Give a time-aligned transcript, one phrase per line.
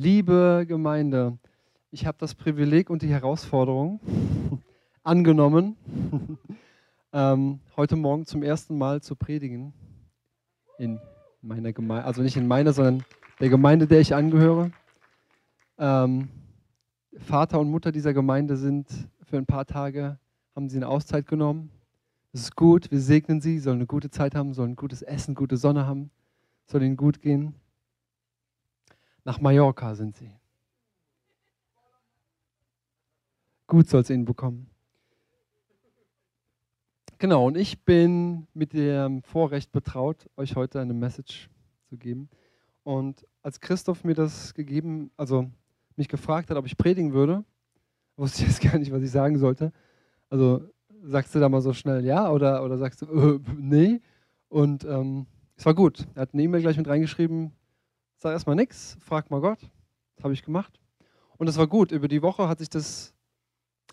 [0.00, 1.38] Liebe Gemeinde,
[1.90, 3.98] ich habe das Privileg und die Herausforderung
[5.02, 5.76] angenommen,
[7.12, 9.74] ähm, heute Morgen zum ersten Mal zu predigen
[10.78, 11.00] in
[11.42, 13.02] meiner Gemeinde, also nicht in meiner, sondern
[13.40, 14.70] der Gemeinde, der ich angehöre.
[15.78, 16.28] Ähm,
[17.16, 18.86] Vater und Mutter dieser Gemeinde sind
[19.24, 20.20] für ein paar Tage,
[20.54, 21.72] haben sie eine Auszeit genommen.
[22.30, 25.56] Das ist gut, wir segnen sie, sollen eine gute Zeit haben, sollen gutes Essen, gute
[25.56, 26.12] Sonne haben,
[26.66, 27.56] soll ihnen gut gehen.
[29.28, 30.30] Nach Mallorca sind sie.
[33.66, 34.70] Gut soll es ihnen bekommen.
[37.18, 41.50] Genau, und ich bin mit dem Vorrecht betraut, euch heute eine Message
[41.90, 42.30] zu geben.
[42.84, 45.50] Und als Christoph mir das gegeben, also
[45.96, 47.44] mich gefragt hat, ob ich predigen würde,
[48.16, 49.74] wusste ich jetzt gar nicht, was ich sagen sollte.
[50.30, 50.62] Also
[51.02, 53.06] sagst du da mal so schnell ja oder, oder sagst du
[53.36, 54.00] äh, nee?
[54.48, 56.08] Und ähm, es war gut.
[56.14, 57.52] Er hat eine E-Mail gleich mit reingeschrieben,
[58.18, 59.60] sag erstmal nichts, frag mal Gott.
[60.16, 60.78] Das habe ich gemacht.
[61.38, 61.92] Und das war gut.
[61.92, 63.14] Über die Woche hat sich das,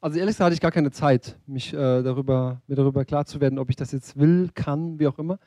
[0.01, 3.39] also ehrlich gesagt hatte ich gar keine Zeit, mich äh, darüber, mir darüber klar zu
[3.39, 5.39] werden, ob ich das jetzt will, kann, wie auch immer.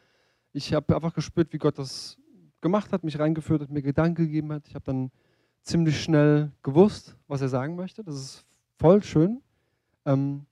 [0.53, 2.17] Ich habe einfach gespürt, wie Gott das
[2.61, 4.67] gemacht hat, mich reingeführt hat, mir Gedanken gegeben hat.
[4.69, 5.11] Ich habe dann
[5.63, 8.05] ziemlich schnell gewusst, was er sagen möchte.
[8.05, 8.47] Das ist
[8.79, 9.43] voll schön.
[10.07, 10.47] Ähm,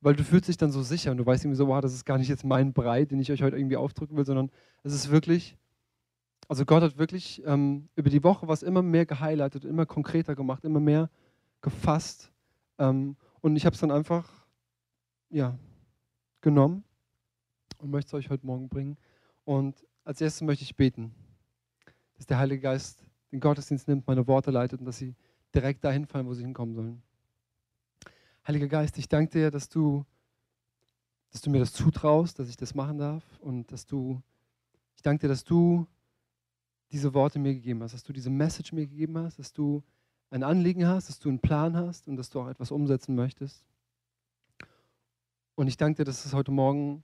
[0.00, 2.04] weil du fühlst dich dann so sicher und du weißt irgendwie so, wow, das ist
[2.04, 4.50] gar nicht jetzt mein Brei, den ich euch heute irgendwie aufdrücken will, sondern
[4.82, 5.56] es ist wirklich,
[6.48, 10.64] also Gott hat wirklich ähm, über die Woche was immer mehr gehighlightet, immer konkreter gemacht,
[10.64, 11.10] immer mehr
[11.60, 12.32] gefasst.
[12.78, 14.46] Ähm, und ich habe es dann einfach,
[15.30, 15.58] ja,
[16.40, 16.84] genommen
[17.78, 18.96] und möchte es euch heute Morgen bringen.
[19.44, 21.14] Und als erstes möchte ich beten,
[22.16, 25.14] dass der Heilige Geist den Gottesdienst nimmt, meine Worte leitet und dass sie
[25.54, 27.02] direkt dahin fallen, wo sie hinkommen sollen.
[28.46, 30.04] Heiliger Geist, ich danke dir, dass du,
[31.30, 34.20] dass du mir das zutraust, dass ich das machen darf und dass du,
[34.96, 35.86] ich danke dir, dass du
[36.92, 39.82] diese Worte mir gegeben hast, dass du diese Message mir gegeben hast, dass du
[40.30, 43.64] ein Anliegen hast, dass du einen Plan hast und dass du auch etwas umsetzen möchtest.
[45.54, 47.02] Und ich danke dir, dass es heute Morgen,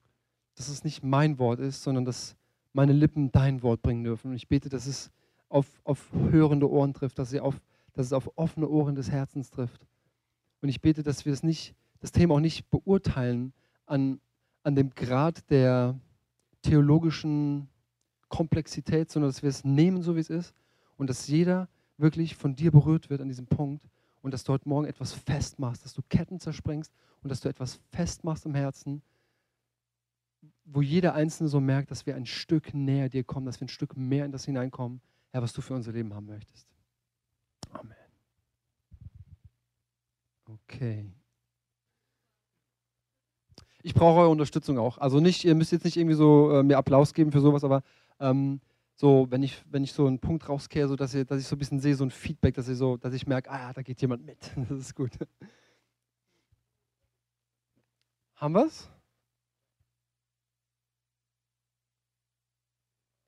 [0.54, 2.36] dass es nicht mein Wort ist, sondern dass
[2.72, 4.30] meine Lippen dein Wort bringen dürfen.
[4.30, 5.10] Und ich bete, dass es
[5.48, 7.60] auf, auf hörende Ohren trifft, dass, sie auf,
[7.92, 9.86] dass es auf offene Ohren des Herzens trifft.
[10.60, 13.52] Und ich bete, dass wir das, nicht, das Thema auch nicht beurteilen
[13.86, 14.20] an,
[14.62, 15.98] an dem Grad der
[16.62, 17.68] theologischen
[18.28, 20.54] Komplexität, sondern dass wir es nehmen, so wie es ist
[20.96, 23.88] und dass jeder wirklich von dir berührt wird an diesem Punkt
[24.22, 27.80] und dass du heute Morgen etwas festmachst, dass du Ketten zersprengst und dass du etwas
[27.90, 29.02] festmachst im Herzen,
[30.64, 33.70] wo jeder Einzelne so merkt, dass wir ein Stück näher dir kommen, dass wir ein
[33.70, 35.00] Stück mehr in das hineinkommen,
[35.30, 36.66] Herr, was du für unser Leben haben möchtest.
[37.72, 37.94] Amen.
[40.46, 41.10] Okay.
[43.82, 44.98] Ich brauche eure Unterstützung auch.
[44.98, 47.82] Also nicht, ihr müsst jetzt nicht irgendwie so äh, mir Applaus geben für sowas, aber
[48.20, 48.60] ähm,
[48.94, 51.54] so, wenn ich, wenn ich so einen Punkt rauskehre, so dass, ihr, dass ich so
[51.54, 54.00] ein bisschen sehe, so ein Feedback, dass, ihr so, dass ich merke, ah, da geht
[54.00, 54.50] jemand mit.
[54.68, 55.12] Das ist gut.
[58.34, 58.90] Haben wir es?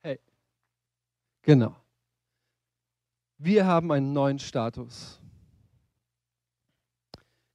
[0.02, 0.18] Hey.
[1.42, 1.76] Genau.
[3.38, 5.20] Wir haben einen neuen Status.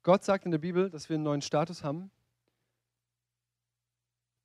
[0.03, 2.11] Gott sagt in der Bibel, dass wir einen neuen Status haben.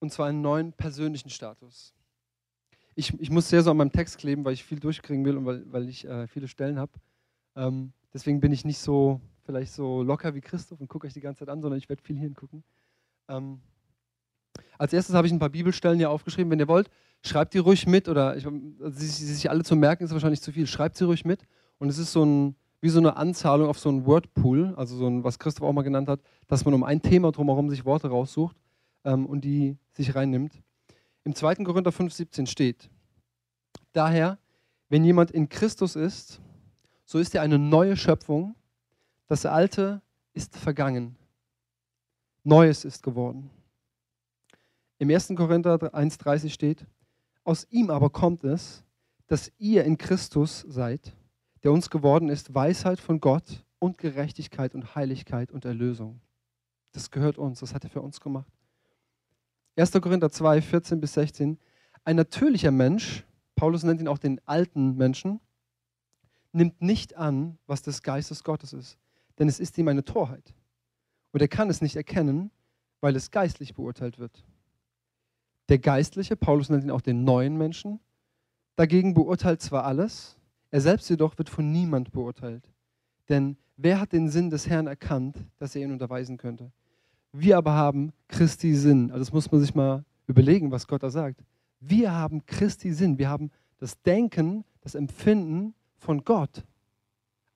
[0.00, 1.94] Und zwar einen neuen persönlichen Status.
[3.00, 5.46] Ich, ich muss sehr so an meinem Text kleben, weil ich viel durchkriegen will und
[5.46, 6.92] weil, weil ich äh, viele Stellen habe.
[7.56, 11.22] Ähm, deswegen bin ich nicht so vielleicht so locker wie Christoph und gucke euch die
[11.22, 12.62] ganze Zeit an, sondern ich werde viel hingucken.
[13.28, 13.60] Ähm,
[14.76, 16.50] als erstes habe ich ein paar Bibelstellen hier aufgeschrieben.
[16.50, 16.90] Wenn ihr wollt,
[17.22, 20.42] schreibt die ruhig mit oder ich, also sie, sie sich alle zu merken, ist wahrscheinlich
[20.42, 20.66] zu viel.
[20.66, 21.46] Schreibt sie ruhig mit.
[21.78, 25.06] Und es ist so ein, wie so eine Anzahlung auf so ein Wordpool, also so
[25.06, 28.08] ein, was Christoph auch mal genannt hat, dass man um ein Thema drumherum sich Worte
[28.08, 28.56] raussucht
[29.04, 30.52] ähm, und die sich reinnimmt.
[31.24, 31.56] Im 2.
[31.56, 32.90] Korinther 5,17 steht:
[33.92, 34.38] Daher,
[34.88, 36.40] wenn jemand in Christus ist,
[37.04, 38.54] so ist er eine neue Schöpfung.
[39.26, 41.16] Das Alte ist vergangen.
[42.42, 43.50] Neues ist geworden.
[44.98, 45.32] Im 1.
[45.36, 46.86] Korinther 1,30 steht:
[47.44, 48.82] Aus ihm aber kommt es,
[49.26, 51.14] dass ihr in Christus seid
[51.62, 56.20] der uns geworden ist Weisheit von Gott und Gerechtigkeit und Heiligkeit und Erlösung.
[56.92, 58.52] Das gehört uns, das hat er für uns gemacht.
[59.80, 59.92] 1.
[59.92, 61.58] Korinther 2, 14 bis 16.
[62.04, 63.24] Ein natürlicher Mensch,
[63.56, 65.40] Paulus nennt ihn auch den alten Menschen,
[66.52, 68.98] nimmt nicht an, was des Geistes Gottes ist,
[69.38, 70.54] denn es ist ihm eine Torheit.
[71.32, 72.50] Und er kann es nicht erkennen,
[73.00, 74.44] weil es geistlich beurteilt wird.
[75.70, 78.00] Der Geistliche, Paulus nennt ihn auch den neuen Menschen,
[78.76, 80.36] dagegen beurteilt zwar alles,
[80.70, 82.70] er selbst jedoch wird von niemand beurteilt.
[83.28, 86.70] Denn wer hat den Sinn des Herrn erkannt, dass er ihn unterweisen könnte?
[87.32, 89.10] Wir aber haben Christi Sinn.
[89.10, 91.42] Also das muss man sich mal überlegen, was Gott da sagt.
[91.80, 93.18] Wir haben Christi Sinn.
[93.18, 96.64] Wir haben das Denken, das Empfinden von Gott.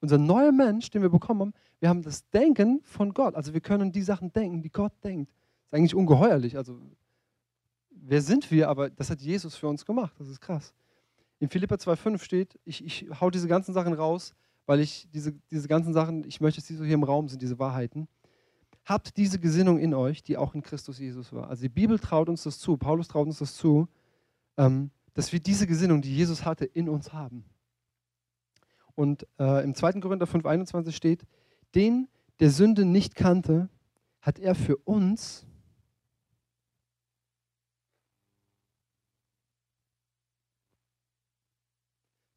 [0.00, 3.34] Unser neuer Mensch, den wir bekommen haben, wir haben das Denken von Gott.
[3.34, 5.30] Also wir können die Sachen denken, die Gott denkt.
[5.30, 6.56] Das ist eigentlich ungeheuerlich.
[6.56, 6.80] Also
[7.90, 8.68] wer sind wir?
[8.68, 10.14] Aber das hat Jesus für uns gemacht.
[10.18, 10.72] Das ist krass.
[11.40, 14.34] In Philippa 2,5 steht, ich, ich hau diese ganzen Sachen raus,
[14.66, 17.42] weil ich diese, diese ganzen Sachen, ich möchte, dass die so hier im Raum sind,
[17.42, 18.08] diese Wahrheiten.
[18.84, 21.48] Habt diese Gesinnung in euch, die auch in Christus Jesus war.
[21.48, 23.88] Also die Bibel traut uns das zu, Paulus traut uns das zu,
[24.56, 27.44] ähm, dass wir diese Gesinnung, die Jesus hatte, in uns haben.
[28.94, 30.00] Und äh, im 2.
[30.00, 31.24] Korinther 5,21 steht,
[31.74, 32.08] den,
[32.40, 33.68] der Sünde nicht kannte,
[34.20, 35.46] hat er für uns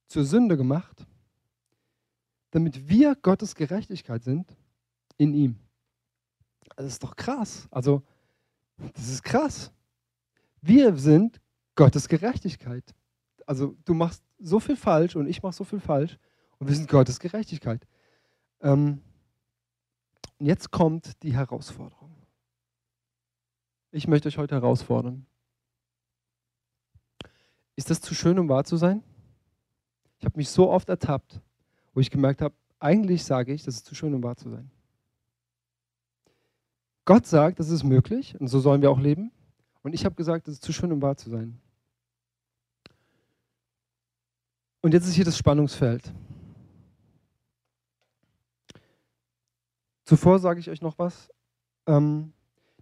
[0.08, 1.06] zur Sünde gemacht,
[2.52, 4.56] damit wir Gottes Gerechtigkeit sind
[5.18, 5.60] in ihm.
[6.76, 7.68] Das ist doch krass.
[7.72, 8.04] Also,
[8.94, 9.72] das ist krass.
[10.62, 11.40] Wir sind
[11.76, 12.96] Gottes Gerechtigkeit.
[13.46, 16.18] Also, du machst so viel falsch und ich mache so viel falsch
[16.60, 17.88] und wir sind Gottes Gerechtigkeit.
[18.62, 19.02] Ähm,
[20.40, 22.16] und jetzt kommt die Herausforderung.
[23.92, 25.26] Ich möchte euch heute herausfordern.
[27.76, 29.04] Ist das zu schön, um wahr zu sein?
[30.20, 31.42] Ich habe mich so oft ertappt,
[31.94, 34.70] wo ich gemerkt habe, eigentlich sage ich, das ist zu schön, um wahr zu sein.
[37.08, 39.32] Gott sagt, das ist möglich und so sollen wir auch leben.
[39.82, 41.58] Und ich habe gesagt, das ist zu schön, um wahr zu sein.
[44.82, 46.14] Und jetzt ist hier das Spannungsfeld.
[50.04, 51.30] Zuvor sage ich euch noch was.
[51.86, 52.34] Ähm,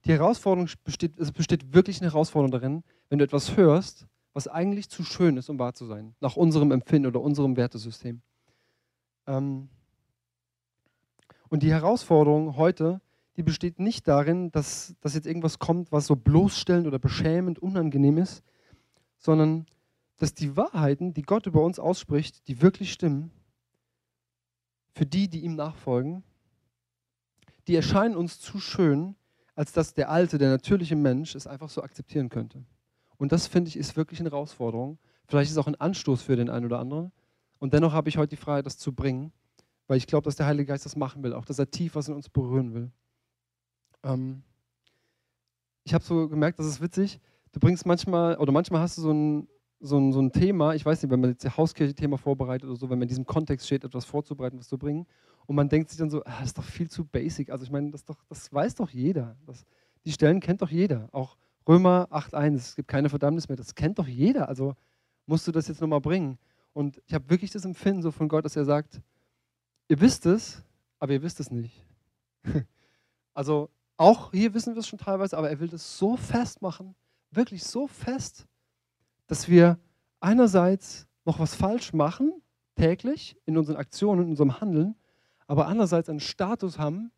[0.06, 4.89] die Herausforderung besteht, es besteht wirklich eine Herausforderung darin, wenn du etwas hörst, was eigentlich
[4.89, 8.24] zu schön ist, um wahr zu sein, nach unserem Empfinden oder unserem Wertesystem.
[9.27, 9.69] Ähm,
[11.50, 13.01] und die Herausforderung heute,
[13.38, 18.18] die besteht nicht darin, dass, dass jetzt irgendwas kommt, was so bloßstellend oder beschämend, unangenehm
[18.18, 18.44] ist,
[19.18, 19.66] sondern
[20.18, 23.32] dass die Wahrheiten, die Gott über uns ausspricht, die wirklich stimmen,
[24.94, 26.24] für die, die ihm nachfolgen,
[27.68, 29.16] die erscheinen uns zu schön,
[29.56, 32.64] als dass der alte, der natürliche Mensch es einfach so akzeptieren könnte.
[33.18, 34.98] Und das finde ich ist wirklich eine Herausforderung.
[35.28, 37.12] Vielleicht ist es auch ein Anstoß für den einen oder anderen.
[37.60, 39.32] Und dennoch habe ich heute die Freiheit, das zu bringen,
[39.88, 42.08] weil ich glaube, dass der Heilige Geist das machen will, auch dass er tief was
[42.08, 42.92] in uns berühren will.
[44.06, 44.44] Ähm
[45.84, 47.19] ich habe so gemerkt, das ist witzig.
[47.52, 49.48] Du bringst manchmal, oder manchmal hast du so ein,
[49.80, 52.78] so ein, so ein Thema, ich weiß nicht, wenn man jetzt das Hauskirche-Thema vorbereitet oder
[52.78, 55.06] so, wenn man in diesem Kontext steht, etwas vorzubereiten, was zu bringen.
[55.46, 57.52] Und man denkt sich dann so, ah, das ist doch viel zu basic.
[57.52, 59.38] Also ich meine, das, doch, das weiß doch jeder.
[59.46, 59.63] Das,
[60.06, 61.08] die Stellen kennt doch jeder.
[61.12, 61.38] Auch
[61.68, 63.58] Römer 8.1, es gibt keine Verdammnis mehr.
[63.58, 64.50] Das kennt doch jeder.
[64.50, 64.74] Also
[65.28, 66.40] musst du das jetzt nochmal bringen.
[66.74, 69.01] Und ich habe wirklich das Empfinden so von Gott, dass er sagt,
[69.88, 70.63] ihr wisst es,
[71.00, 71.86] aber ihr wisst es nicht.
[73.34, 76.96] also auch hier wissen wir es schon teilweise, aber er will das so festmachen,
[77.32, 78.46] wirklich so fest,
[79.28, 79.80] dass wir
[80.20, 82.42] einerseits noch was falsch machen,
[82.76, 84.96] täglich in unseren Aktionen, in unserem Handeln,
[85.48, 87.12] aber andererseits einen Status haben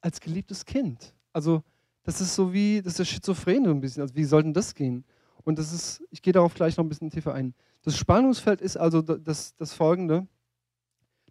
[0.00, 1.14] als geliebtes Kind.
[1.32, 1.62] Also
[2.02, 4.02] das ist so wie, das ist schizophren so ein bisschen.
[4.02, 5.04] Also wie soll denn das gehen?
[5.44, 7.54] Und das ist, ich gehe darauf gleich noch ein bisschen tiefer ein.
[7.82, 10.26] Das Spannungsfeld ist also das, das folgende,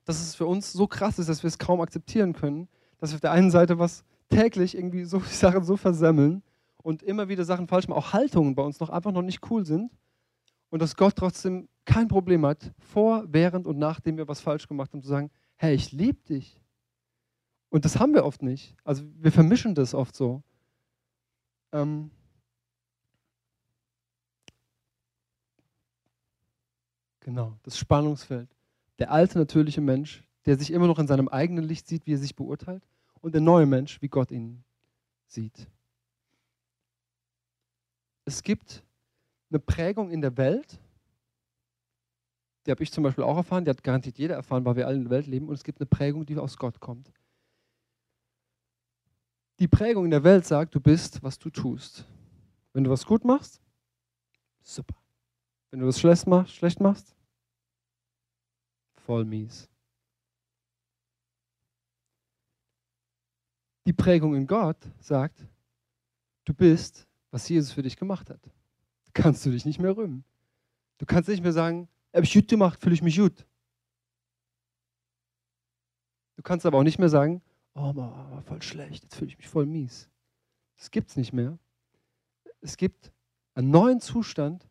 [0.08, 3.16] dass es für uns so krass ist, dass wir es kaum akzeptieren können, dass wir
[3.16, 6.44] auf der einen Seite was täglich irgendwie so Sachen so versemmeln
[6.78, 9.66] und immer wieder Sachen falsch machen, auch Haltungen bei uns noch einfach noch nicht cool
[9.66, 9.92] sind
[10.70, 14.94] und dass Gott trotzdem kein Problem hat, vor, während und nachdem wir was falsch gemacht
[14.94, 16.62] haben, zu sagen, hey, ich liebe dich.
[17.70, 18.78] Und das haben wir oft nicht.
[18.86, 20.42] Also wir vermischen das oft so.
[21.74, 22.12] Ähm
[27.20, 28.57] genau, das Spannungsfeld.
[29.00, 32.18] Der alte natürliche Mensch, der sich immer noch in seinem eigenen Licht sieht, wie er
[32.18, 32.88] sich beurteilt,
[33.22, 34.64] und der neue Mensch, wie Gott ihn
[35.28, 35.68] sieht.
[38.26, 38.84] Es gibt
[39.50, 40.80] eine Prägung in der Welt,
[42.66, 44.98] die habe ich zum Beispiel auch erfahren, die hat garantiert jeder erfahren, weil wir alle
[44.98, 45.48] in der Welt leben.
[45.48, 47.14] Und es gibt eine Prägung, die aus Gott kommt.
[49.60, 52.06] Die Prägung in der Welt sagt, du bist, was du tust.
[52.74, 53.62] Wenn du was gut machst,
[54.62, 54.98] super.
[55.72, 56.28] Wenn du was schlecht
[56.82, 57.16] machst,
[59.08, 59.70] voll mies.
[63.86, 65.48] Die Prägung in Gott sagt,
[66.44, 68.42] du bist, was Jesus für dich gemacht hat.
[69.14, 70.26] Kannst du dich nicht mehr rühmen.
[70.98, 73.48] Du kannst nicht mehr sagen, habe ich gut gemacht, fühle ich mich gut.
[76.36, 77.42] Du kannst aber auch nicht mehr sagen,
[77.76, 80.10] oh, war voll schlecht, jetzt fühle ich mich voll mies.
[80.76, 81.58] Das gibt es nicht mehr.
[82.60, 83.14] Es gibt
[83.56, 84.68] einen neuen Zustand,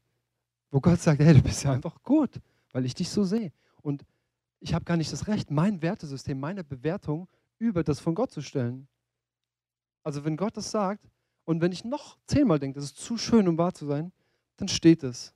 [0.70, 2.38] wo Gott sagt, hey, du bist ja einfach gut,
[2.72, 3.50] weil ich dich so sehe.
[3.80, 4.04] Und
[4.60, 8.42] ich habe gar nicht das Recht, mein Wertesystem, meine Bewertung über das von Gott zu
[8.42, 8.88] stellen.
[10.02, 11.10] Also wenn Gott das sagt
[11.44, 14.12] und wenn ich noch zehnmal denke, das ist zu schön, um wahr zu sein,
[14.56, 15.34] dann steht es.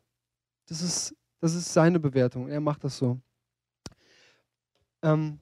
[0.66, 2.48] Das ist das ist seine Bewertung.
[2.48, 3.18] Er macht das so.
[5.02, 5.40] ähm,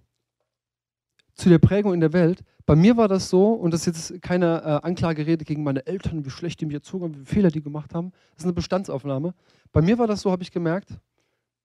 [1.35, 2.45] zu der Prägung in der Welt.
[2.67, 6.25] Bei mir war das so, und das ist jetzt keine äh, Anklagerede gegen meine Eltern,
[6.25, 8.11] wie schlecht die mir erzogen haben, wie viele Fehler die gemacht haben.
[8.33, 9.35] Das ist eine Bestandsaufnahme.
[9.73, 10.91] Bei mir war das so, habe ich gemerkt,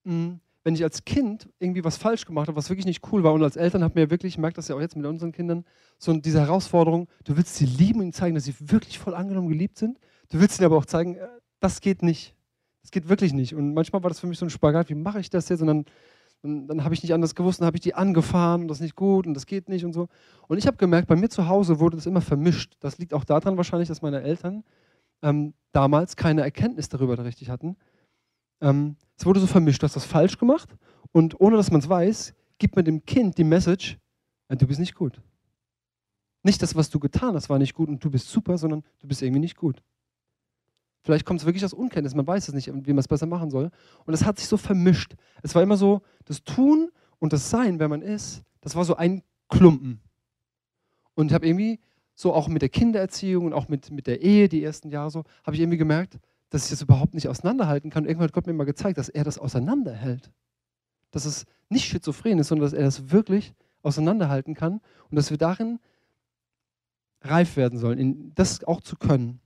[0.04, 3.24] mh, hm, wenn ich als Kind irgendwie was falsch gemacht habe, was wirklich nicht cool
[3.24, 5.32] war, und als Eltern habe mir wirklich, ich merke das ja auch jetzt mit unseren
[5.32, 5.66] Kindern,
[5.98, 9.50] so diese Herausforderung, du willst sie lieben und ihnen zeigen, dass sie wirklich voll angenommen
[9.50, 10.00] geliebt sind.
[10.30, 11.28] Du willst ihnen aber auch zeigen, äh,
[11.60, 12.36] das geht nicht.
[12.82, 13.56] Das geht wirklich nicht.
[13.56, 15.62] Und manchmal war das für mich so ein Spagat, wie mache ich das jetzt?
[15.62, 15.86] Und dann,
[16.42, 18.82] dann, dann habe ich nicht anders gewusst, dann habe ich die angefahren und das ist
[18.82, 20.08] nicht gut und das geht nicht und so.
[20.48, 22.76] Und ich habe gemerkt, bei mir zu Hause wurde das immer vermischt.
[22.80, 24.64] Das liegt auch daran wahrscheinlich, dass meine Eltern
[25.22, 27.78] ähm, damals keine Erkenntnis darüber richtig hatten.
[28.62, 30.76] Ähm, es wurde so vermischt, du hast das falsch gemacht
[31.12, 33.98] und ohne dass man es weiß, gibt man dem Kind die Message,
[34.50, 35.22] du bist nicht gut.
[36.44, 39.08] Nicht das, was du getan hast, war nicht gut und du bist super, sondern du
[39.08, 39.82] bist irgendwie nicht gut.
[41.04, 43.50] Vielleicht kommt es wirklich aus Unkenntnis, man weiß es nicht, wie man es besser machen
[43.50, 43.72] soll.
[44.06, 45.16] Und es hat sich so vermischt.
[45.42, 48.96] Es war immer so, das Tun und das Sein, wer man ist, das war so
[48.96, 50.00] ein Klumpen.
[51.16, 51.80] Und ich habe irgendwie
[52.16, 55.24] so auch mit der Kindererziehung und auch mit, mit der Ehe, die ersten Jahre so,
[55.44, 56.20] habe ich irgendwie gemerkt,
[56.54, 58.04] dass ich das überhaupt nicht auseinanderhalten kann.
[58.04, 60.32] Und irgendwann hat Gott mir mal gezeigt, dass er das auseinanderhält.
[61.10, 64.80] Dass es nicht schizophren ist, sondern dass er das wirklich auseinanderhalten kann
[65.10, 65.80] und dass wir darin
[67.22, 69.42] reif werden sollen, das auch zu können.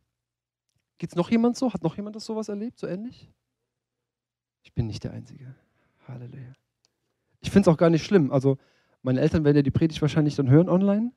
[0.98, 1.74] Geht es noch jemand so?
[1.74, 3.32] Hat noch jemand das sowas erlebt, so ähnlich?
[4.64, 5.56] Ich bin nicht der Einzige.
[6.10, 6.52] Halleluja.
[7.40, 8.34] Ich finde es auch gar nicht schlimm.
[8.34, 8.58] Also,
[9.02, 11.14] meine Eltern werden ja die Predigt wahrscheinlich dann hören online.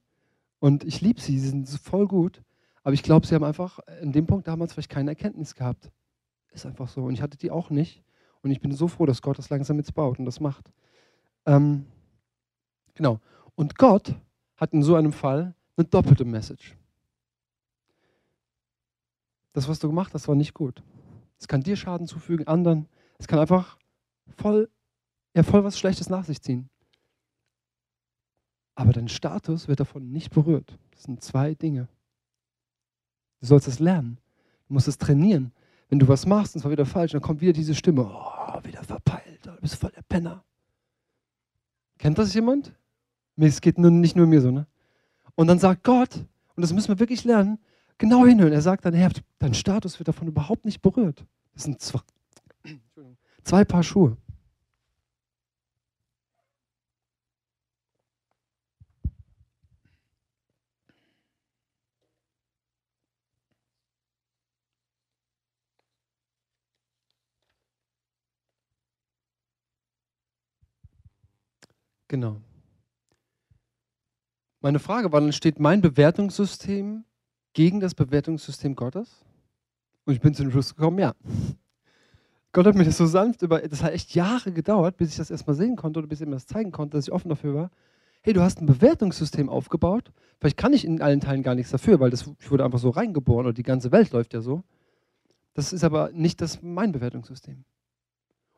[0.61, 2.45] Und ich liebe sie, sie sind voll gut.
[2.83, 5.91] Aber ich glaube, sie haben einfach in dem Punkt damals vielleicht keine Erkenntnis gehabt.
[6.53, 7.05] Ist einfach so.
[7.05, 8.03] Und ich hatte die auch nicht.
[8.43, 10.71] Und ich bin so froh, dass Gott das langsam jetzt baut und das macht.
[11.47, 11.87] Ähm,
[12.95, 13.21] genau.
[13.55, 14.15] Und Gott
[14.57, 16.77] hat in so einem Fall eine doppelte Message.
[19.53, 20.83] Das, was du gemacht hast, war nicht gut.
[21.39, 22.89] Es kann dir Schaden zufügen, anderen.
[23.19, 23.79] Es kann einfach
[24.37, 24.71] voll,
[25.35, 26.71] ja, voll was Schlechtes nach sich ziehen.
[28.75, 30.79] Aber dein Status wird davon nicht berührt.
[30.93, 31.89] Das sind zwei Dinge.
[33.41, 34.19] Du sollst es lernen.
[34.69, 35.53] Du musst es trainieren.
[35.89, 38.03] Wenn du was machst und es war wieder falsch, dann kommt wieder diese Stimme.
[38.03, 39.41] Oh, wieder verpeilt.
[39.45, 40.45] Du bist voll der Penner.
[41.99, 42.73] Kennt das jemand?
[43.37, 44.67] Es geht nur, nicht nur mir so, ne?
[45.35, 46.17] Und dann sagt Gott,
[46.55, 47.59] und das müssen wir wirklich lernen,
[47.99, 48.53] genau hinhören.
[48.53, 51.25] Er sagt dann, Herr, dein Status wird davon überhaupt nicht berührt.
[51.55, 52.01] Das sind zwei,
[53.43, 54.17] zwei Paar Schuhe.
[72.11, 72.40] Genau.
[74.61, 77.05] Meine Frage war, dann steht mein Bewertungssystem
[77.52, 79.25] gegen das Bewertungssystem Gottes?
[80.07, 81.14] Und ich bin zu dem Schluss gekommen, ja.
[82.52, 85.31] Gott hat mir das so sanft über, das hat echt Jahre gedauert, bis ich das
[85.31, 87.71] erstmal sehen konnte oder bis ich mir das zeigen konnte, dass ich offen dafür war.
[88.23, 90.11] Hey, du hast ein Bewertungssystem aufgebaut.
[90.40, 92.90] Vielleicht kann ich in allen Teilen gar nichts dafür, weil das, ich wurde einfach so
[92.90, 94.64] reingeboren oder die ganze Welt läuft ja so.
[95.55, 97.64] Das ist aber nicht das mein Bewertungssystem.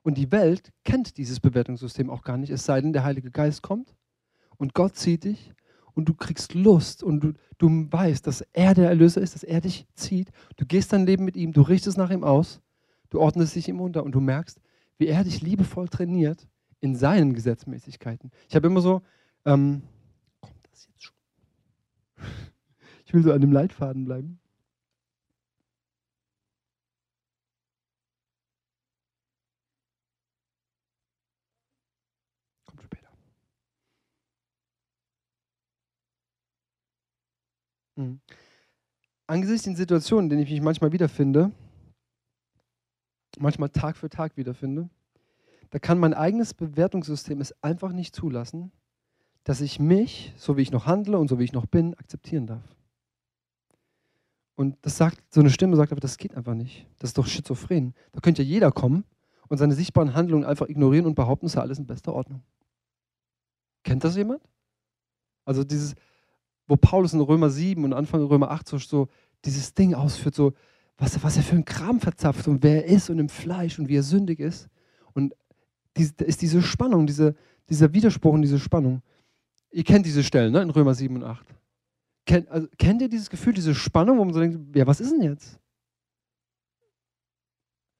[0.02, 3.62] Und die Welt kennt dieses Bewertungssystem auch gar nicht, es sei denn, der Heilige Geist
[3.62, 3.94] kommt
[4.56, 5.52] und Gott zieht dich
[5.94, 9.60] und du kriegst Lust und du, du weißt, dass er der Erlöser ist, dass er
[9.60, 10.30] dich zieht.
[10.56, 12.60] Du gehst dein Leben mit ihm, du richtest nach ihm aus,
[13.10, 14.60] du ordnest dich ihm unter und du merkst,
[14.98, 16.48] wie er dich liebevoll trainiert
[16.80, 18.30] in seinen Gesetzmäßigkeiten.
[18.48, 19.02] Ich habe immer so,
[19.44, 19.82] ähm,
[20.40, 21.16] kommt das jetzt schon?
[23.04, 24.40] Ich will so an dem Leitfaden bleiben.
[38.02, 38.20] Mhm.
[39.26, 41.52] Angesichts den Situationen, in denen ich mich manchmal wiederfinde,
[43.38, 44.90] manchmal Tag für Tag wiederfinde,
[45.70, 48.72] da kann mein eigenes Bewertungssystem es einfach nicht zulassen,
[49.44, 52.46] dass ich mich, so wie ich noch handle und so wie ich noch bin, akzeptieren
[52.46, 52.76] darf.
[54.54, 56.86] Und das sagt, so eine Stimme sagt aber, das geht einfach nicht.
[56.98, 57.94] Das ist doch schizophren.
[58.12, 59.04] Da könnte ja jeder kommen
[59.48, 62.42] und seine sichtbaren Handlungen einfach ignorieren und behaupten, es sei alles in bester Ordnung.
[63.82, 64.42] Kennt das jemand?
[65.44, 65.94] Also dieses,
[66.72, 69.08] wo Paulus in Römer 7 und Anfang Römer 8 so, so
[69.44, 70.54] dieses Ding ausführt, so
[70.96, 73.90] was, was er für ein Kram verzapft und wer er ist und im Fleisch und
[73.90, 74.70] wie er sündig ist.
[75.12, 75.34] Und
[75.98, 77.34] die, ist diese Spannung, diese,
[77.68, 79.02] dieser Widerspruch und diese Spannung.
[79.70, 81.46] Ihr kennt diese Stellen ne, in Römer 7 und 8.
[82.24, 85.12] Kennt, also, kennt ihr dieses Gefühl, diese Spannung, wo man so denkt, ja, was ist
[85.12, 85.60] denn jetzt?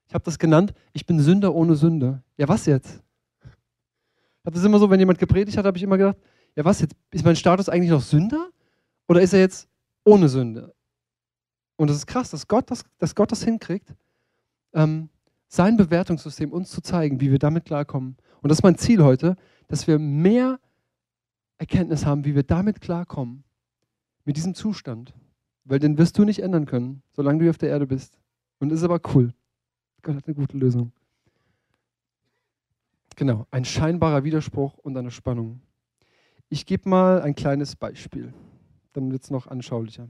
[0.09, 2.23] Ich habe das genannt, ich bin Sünder ohne Sünde.
[2.38, 3.02] Ja, was jetzt?
[3.43, 6.17] Ich habe das immer so, wenn jemand gepredigt hat, habe ich immer gedacht,
[6.55, 6.95] ja, was jetzt?
[7.11, 8.51] Ist mein Status eigentlich noch Sünder?
[9.12, 9.69] Oder ist er jetzt
[10.04, 10.75] ohne Sünde?
[11.76, 13.95] Und es ist krass, dass Gott das, dass Gott das hinkriegt,
[14.73, 15.11] ähm,
[15.49, 18.16] sein Bewertungssystem uns zu zeigen, wie wir damit klarkommen.
[18.40, 19.37] Und das ist mein Ziel heute,
[19.69, 20.59] dass wir mehr
[21.59, 23.45] Erkenntnis haben, wie wir damit klarkommen,
[24.25, 25.12] mit diesem Zustand.
[25.64, 28.19] Weil den wirst du nicht ändern können, solange du hier auf der Erde bist.
[28.61, 29.35] Und das ist aber cool.
[30.00, 30.90] Gott hat eine gute Lösung.
[33.14, 35.61] Genau, ein scheinbarer Widerspruch und eine Spannung.
[36.49, 38.33] Ich gebe mal ein kleines Beispiel,
[38.92, 40.08] dann wird es noch anschaulicher.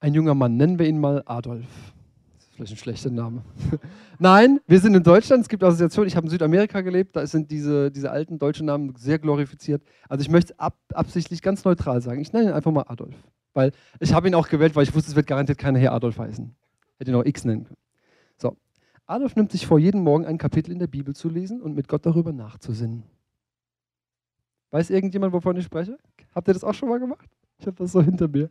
[0.00, 1.66] Ein junger Mann, nennen wir ihn mal Adolf.
[1.66, 3.42] Das ist vielleicht ein schlechter Name.
[4.18, 6.08] Nein, wir sind in Deutschland, es gibt Assoziationen.
[6.08, 9.82] Ich habe in Südamerika gelebt, da sind diese, diese alten deutschen Namen sehr glorifiziert.
[10.08, 12.20] Also ich möchte ab, absichtlich ganz neutral sagen.
[12.20, 13.14] Ich nenne ihn einfach mal Adolf.
[13.54, 16.18] Weil ich habe ihn auch gewählt, weil ich wusste, es wird garantiert keiner hier Adolf
[16.18, 16.54] heißen.
[16.98, 17.78] Hätte ihn auch X nennen können.
[18.36, 18.56] So,
[19.06, 21.88] Adolf nimmt sich vor, jeden Morgen ein Kapitel in der Bibel zu lesen und mit
[21.88, 23.04] Gott darüber nachzusinnen.
[24.70, 25.98] Weiß irgendjemand, wovon ich spreche?
[26.34, 27.28] Habt ihr das auch schon mal gemacht?
[27.58, 28.50] Ich habe das so hinter mir.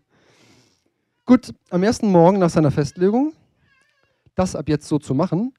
[1.26, 3.34] Gut, am ersten Morgen nach seiner Festlegung,
[4.36, 5.54] das ab jetzt so zu machen,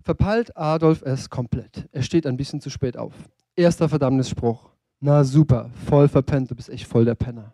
[0.00, 1.88] verpeilt Adolf es komplett.
[1.92, 3.12] Er steht ein bisschen zu spät auf.
[3.56, 4.70] Erster Verdammnisspruch.
[5.00, 7.52] Na super, voll verpennt, du bist echt voll der Penner.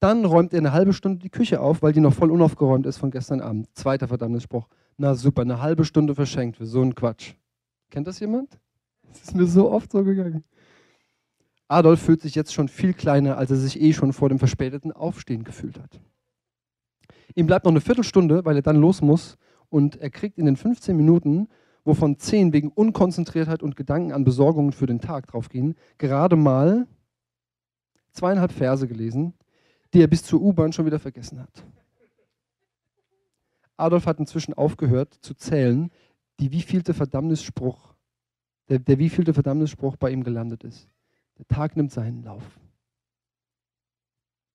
[0.00, 2.98] Dann räumt er eine halbe Stunde die Küche auf, weil die noch voll unaufgeräumt ist
[2.98, 3.68] von gestern Abend.
[3.74, 4.66] Zweiter Verdammnisspruch.
[4.96, 7.34] Na super, eine halbe Stunde verschenkt für so einen Quatsch.
[7.88, 8.58] Kennt das jemand?
[9.08, 10.44] Das ist mir so oft so gegangen.
[11.72, 14.92] Adolf fühlt sich jetzt schon viel kleiner, als er sich eh schon vor dem verspäteten
[14.92, 16.00] Aufstehen gefühlt hat.
[17.34, 19.38] Ihm bleibt noch eine Viertelstunde, weil er dann los muss
[19.70, 21.48] und er kriegt in den 15 Minuten,
[21.84, 26.86] wovon 10 wegen Unkonzentriertheit und Gedanken an Besorgungen für den Tag draufgehen, gerade mal
[28.12, 29.32] zweieinhalb Verse gelesen,
[29.94, 31.64] die er bis zur U-Bahn schon wieder vergessen hat.
[33.78, 35.90] Adolf hat inzwischen aufgehört zu zählen,
[36.38, 37.94] die wievielte Verdammnisspruch,
[38.68, 40.90] der, der wievielte Verdammnisspruch bei ihm gelandet ist.
[41.42, 42.44] Der Tag nimmt seinen Lauf.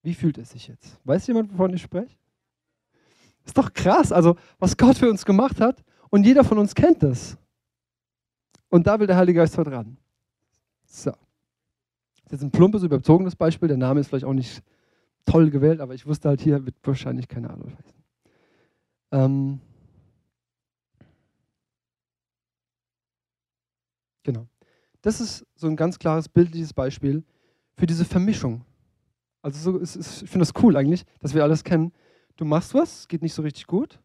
[0.03, 0.98] Wie fühlt es sich jetzt?
[1.03, 2.15] Weiß jemand, wovon ich spreche?
[3.46, 7.03] Ist doch krass, also was Gott für uns gemacht hat und jeder von uns kennt
[7.03, 7.38] das.
[8.70, 9.98] Und da will der Heilige Geist heute ran.
[10.85, 11.12] So.
[11.12, 11.20] Das
[12.25, 13.68] ist jetzt ein plumpes, überzogenes Beispiel.
[13.68, 14.64] Der Name ist vielleicht auch nicht
[15.25, 18.03] toll gewählt, aber ich wusste halt, hier wird wahrscheinlich keine Adolf heißen.
[19.12, 19.59] Ähm,
[24.24, 24.48] genau.
[25.07, 27.24] Das ist so ein ganz klares bildliches Beispiel
[27.77, 28.65] für diese Vermischung.
[29.41, 31.93] Also so, ist, ich finde das cool eigentlich, dass wir alles kennen.
[32.35, 34.01] Du machst was, geht nicht so richtig gut,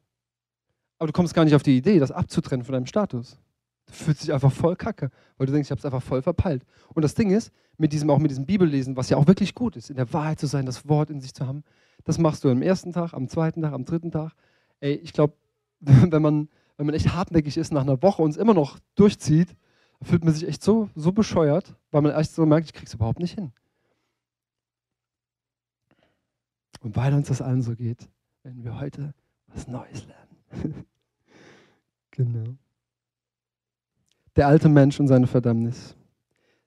[1.00, 3.40] aber du kommst gar nicht auf die Idee, das abzutrennen von deinem Status.
[3.86, 6.64] Du fühlst dich einfach voll kacke, weil du denkst, ich habe es einfach voll verpeilt.
[6.94, 9.74] Und das Ding ist, mit diesem, auch mit diesem Bibellesen, was ja auch wirklich gut
[9.74, 11.64] ist, in der Wahrheit zu sein, das Wort in sich zu haben,
[12.04, 14.34] das machst du am ersten Tag, am zweiten Tag, am dritten Tag.
[14.78, 15.34] Ey, ich glaube,
[15.80, 19.56] wenn man, wenn man echt hartnäckig ist nach einer Woche und es immer noch durchzieht,
[20.02, 23.18] fühlt man sich echt so, so bescheuert, weil man echt so merkt, ich krieg's überhaupt
[23.18, 23.52] nicht hin.
[26.80, 28.08] Und weil uns das allen so geht,
[28.42, 29.14] werden wir heute
[29.46, 30.84] was Neues lernen.
[32.10, 32.56] genau.
[34.36, 35.94] Der alte Mensch und seine Verdammnis.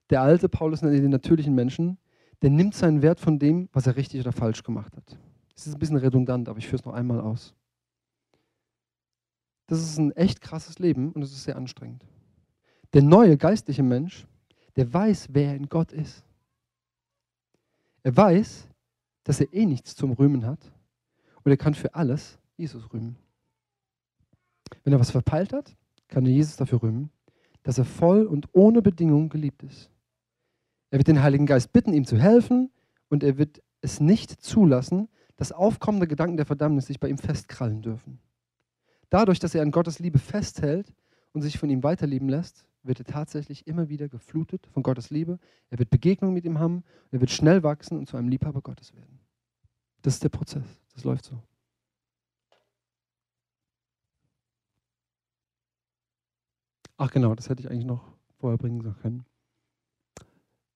[0.10, 1.98] Der alte, Paulus nennt den natürlichen Menschen,
[2.42, 5.18] der nimmt seinen Wert von dem, was er richtig oder falsch gemacht hat.
[5.56, 7.56] Das ist ein bisschen redundant, aber ich führe es noch einmal aus.
[9.68, 12.06] Das ist ein echt krasses Leben und es ist sehr anstrengend.
[12.94, 14.26] Der neue geistliche Mensch,
[14.76, 16.24] der weiß, wer er in Gott ist.
[18.04, 18.68] Er weiß,
[19.24, 20.72] dass er eh nichts zum Rühmen hat
[21.44, 23.18] und er kann für alles Jesus rühmen.
[24.84, 25.76] Wenn er was verpeilt hat,
[26.08, 27.10] kann er Jesus dafür rühmen,
[27.64, 29.90] dass er voll und ohne Bedingung geliebt ist.
[30.92, 32.72] Er wird den Heiligen Geist bitten, ihm zu helfen
[33.10, 37.82] und er wird es nicht zulassen, dass aufkommende Gedanken der Verdammnis sich bei ihm festkrallen
[37.82, 38.20] dürfen.
[39.10, 40.94] Dadurch, dass er an Gottes Liebe festhält
[41.34, 45.40] und sich von ihm weiterlieben lässt, wird er tatsächlich immer wieder geflutet von Gottes Liebe.
[45.70, 46.84] Er wird Begegnung mit ihm haben.
[47.12, 49.20] Er wird schnell wachsen und zu einem Liebhaber Gottes werden.
[50.02, 50.82] Das ist der Prozess.
[50.94, 51.42] Das läuft so.
[56.98, 59.26] Ach genau, das hätte ich eigentlich noch vorher bringen können.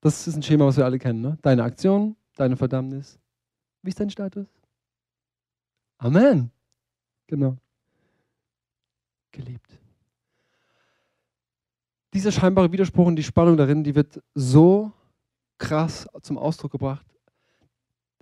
[0.00, 1.20] Das ist ein Schema, was wir alle kennen.
[1.20, 1.38] Ne?
[1.42, 3.18] Deine Aktion, deine Verdammnis.
[3.82, 4.46] Wie ist dein Status?
[5.98, 6.50] Amen.
[7.26, 7.56] Genau.
[9.30, 9.79] Geliebt
[12.12, 14.92] dieser scheinbare Widerspruch und die Spannung darin, die wird so
[15.58, 17.06] krass zum Ausdruck gebracht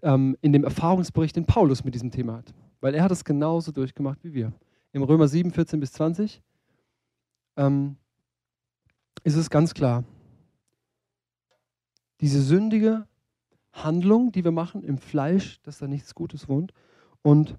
[0.03, 2.55] ähm, in dem Erfahrungsbericht, den Paulus mit diesem Thema hat.
[2.81, 4.53] Weil er hat es genauso durchgemacht wie wir.
[4.93, 6.43] Im Römer 7, 14 bis 20
[7.57, 7.97] ähm,
[9.25, 10.05] ist es ganz klar,
[12.21, 13.07] diese sündige
[13.73, 16.73] Handlung, die wir machen im Fleisch, dass da nichts Gutes wohnt.
[17.23, 17.57] Und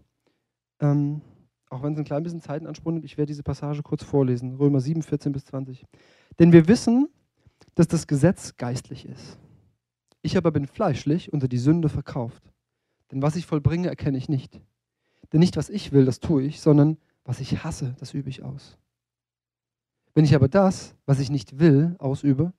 [0.80, 1.22] ähm,
[1.70, 4.56] auch wenn es ein klein bisschen Zeit in nimmt, ich werde diese Passage kurz vorlesen.
[4.56, 5.86] Römer 7, 14 bis 20.
[6.40, 7.10] Denn wir wissen,
[7.76, 9.38] dass das Gesetz geistlich ist.
[10.22, 12.52] Ich aber bin fleischlich unter die Sünde verkauft.
[13.12, 14.60] Denn was ich vollbringe, erkenne ich nicht.
[15.32, 18.44] Denn nicht, was ich will, das tue ich, sondern was ich hasse, das übe ich
[18.44, 18.78] aus.
[20.16, 22.54] Wenn ich aber das, was ich nicht will, ausübe,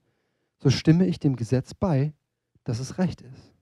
[0.59, 2.13] so stimme ich dem Gesetz bei,
[2.65, 3.55] dass es recht ist.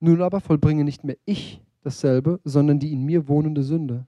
[0.00, 4.06] Nun aber vollbringe nicht mehr ich dasselbe, sondern die in mir wohnende Sünde.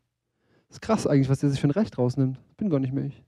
[0.71, 2.39] Das ist krass eigentlich, was der sich für ein Recht rausnimmt.
[2.51, 3.25] Ich bin gar nicht mehr ich.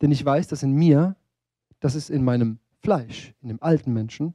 [0.00, 1.16] Denn ich weiß, dass in mir,
[1.80, 4.34] das ist in meinem Fleisch, in dem alten Menschen,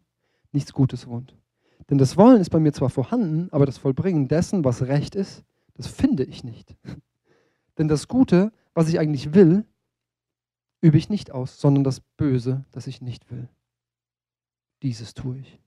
[0.51, 1.33] nichts Gutes wohnt.
[1.89, 5.45] Denn das Wollen ist bei mir zwar vorhanden, aber das Vollbringen dessen, was recht ist,
[5.75, 6.75] das finde ich nicht.
[7.77, 9.65] Denn das Gute, was ich eigentlich will,
[10.81, 13.47] übe ich nicht aus, sondern das Böse, das ich nicht will.
[14.83, 15.64] Dieses tue ich.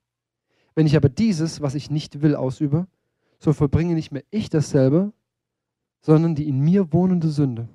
[0.78, 2.86] Wenn ich aber dieses, was ich nicht will, ausübe,
[3.40, 5.12] so vollbringe nicht mehr ich dasselbe,
[6.02, 7.68] sondern die in mir wohnende Sünde.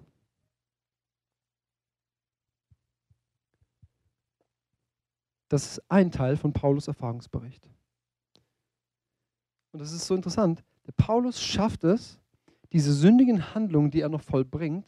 [5.49, 7.69] Das ist ein Teil von Paulus Erfahrungsbericht.
[9.73, 10.63] Und das ist so interessant.
[10.87, 12.21] Der Paulus schafft es,
[12.71, 14.87] diese sündigen Handlungen, die er noch vollbringt,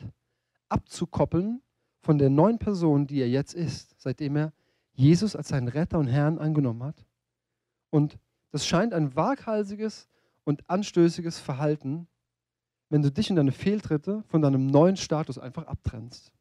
[0.70, 1.62] abzukoppeln
[2.00, 4.54] von der neuen Person, die er jetzt ist, seitdem er
[4.94, 7.06] Jesus als seinen Retter und Herrn angenommen hat.
[7.96, 8.18] Und
[8.52, 10.08] das scheint ein waghalsiges
[10.44, 12.08] und anstößiges Verhalten,
[12.90, 16.32] wenn du dich und deine Fehltritte von deinem neuen Status einfach abtrennst.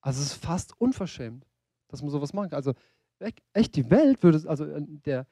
[0.00, 1.46] Also es ist fast unverschämt
[1.94, 2.56] dass man sowas machen kann.
[2.56, 2.74] Also
[3.52, 5.26] echt die Welt würde, also äh, der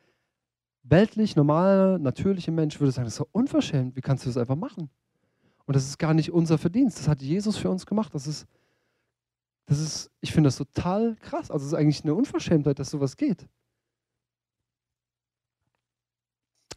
[0.84, 4.56] weltlich, normale, natürliche Mensch würde sagen, das ist so unverschämt, wie kannst du das einfach
[4.56, 4.88] machen?
[5.64, 8.14] Und das ist gar nicht unser Verdienst, das hat Jesus für uns gemacht.
[8.14, 8.46] Das ist,
[9.66, 11.50] das ist ich finde das total krass.
[11.50, 13.48] Also es ist eigentlich eine Unverschämtheit, dass sowas geht.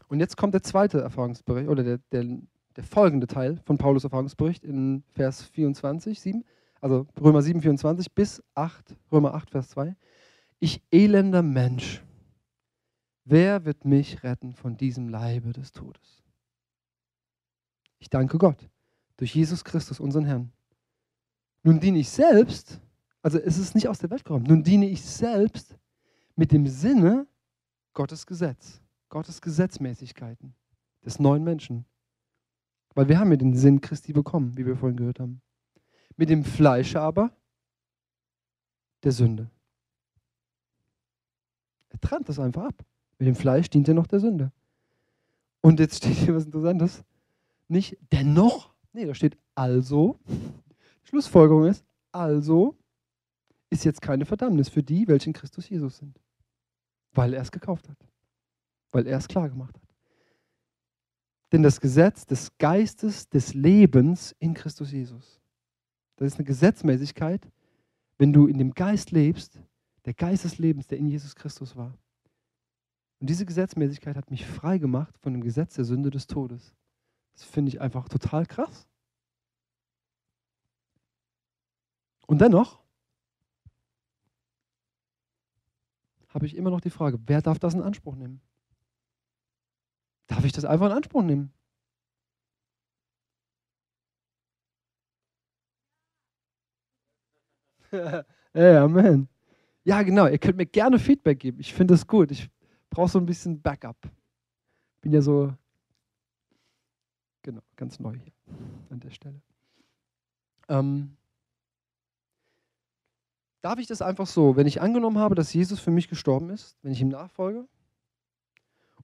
[0.08, 2.24] Und jetzt kommt der zweite Erfahrungsbericht, oder der, der,
[2.76, 6.44] der folgende Teil von Paulus Erfahrungsbericht in Vers 24, 7
[6.80, 9.96] also Römer 7, 24 bis 8, Römer 8, Vers 2.
[10.58, 12.02] Ich elender Mensch,
[13.24, 16.22] wer wird mich retten von diesem Leibe des Todes?
[17.98, 18.68] Ich danke Gott
[19.16, 20.52] durch Jesus Christus, unseren Herrn.
[21.62, 22.80] Nun diene ich selbst,
[23.22, 25.76] also es ist nicht aus der Welt gekommen, nun diene ich selbst
[26.36, 27.26] mit dem Sinne
[27.94, 30.54] Gottes Gesetz, Gottes Gesetzmäßigkeiten
[31.04, 31.84] des neuen Menschen.
[32.94, 35.40] Weil wir haben ja den Sinn Christi bekommen, wie wir vorhin gehört haben.
[36.16, 37.30] Mit dem Fleisch aber
[39.02, 39.50] der Sünde.
[41.90, 42.84] Er trennt das einfach ab.
[43.18, 44.52] Mit dem Fleisch dient er noch der Sünde.
[45.60, 47.04] Und jetzt steht hier was Interessantes.
[47.68, 50.18] Nicht dennoch, nee, da steht also.
[51.04, 52.76] Schlussfolgerung ist, also
[53.70, 56.18] ist jetzt keine Verdammnis für die, welche in Christus Jesus sind.
[57.12, 57.98] Weil er es gekauft hat.
[58.96, 59.82] Weil er es klar gemacht hat.
[61.52, 65.40] Denn das Gesetz des Geistes des Lebens in Christus Jesus
[66.16, 67.46] das ist eine Gesetzmäßigkeit,
[68.18, 69.60] wenn du in dem Geist lebst,
[70.06, 71.96] der Geist des Lebens, der in Jesus Christus war.
[73.20, 76.74] Und diese Gesetzmäßigkeit hat mich frei gemacht von dem Gesetz der Sünde des Todes.
[77.34, 78.86] Das finde ich einfach total krass.
[82.26, 82.82] Und dennoch
[86.28, 88.40] habe ich immer noch die Frage, wer darf das in Anspruch nehmen?
[90.26, 91.52] Darf ich das einfach in Anspruch nehmen?
[98.52, 99.28] hey, Amen.
[99.84, 100.26] Ja, genau.
[100.26, 101.60] Ihr könnt mir gerne Feedback geben.
[101.60, 102.30] Ich finde das gut.
[102.30, 102.50] Ich
[102.90, 103.96] brauche so ein bisschen Backup.
[105.00, 105.54] Bin ja so,
[107.42, 108.32] genau, ganz neu hier
[108.90, 109.40] an der Stelle.
[110.68, 111.16] Ähm,
[113.62, 116.76] darf ich das einfach so, wenn ich angenommen habe, dass Jesus für mich gestorben ist,
[116.82, 117.68] wenn ich ihm nachfolge?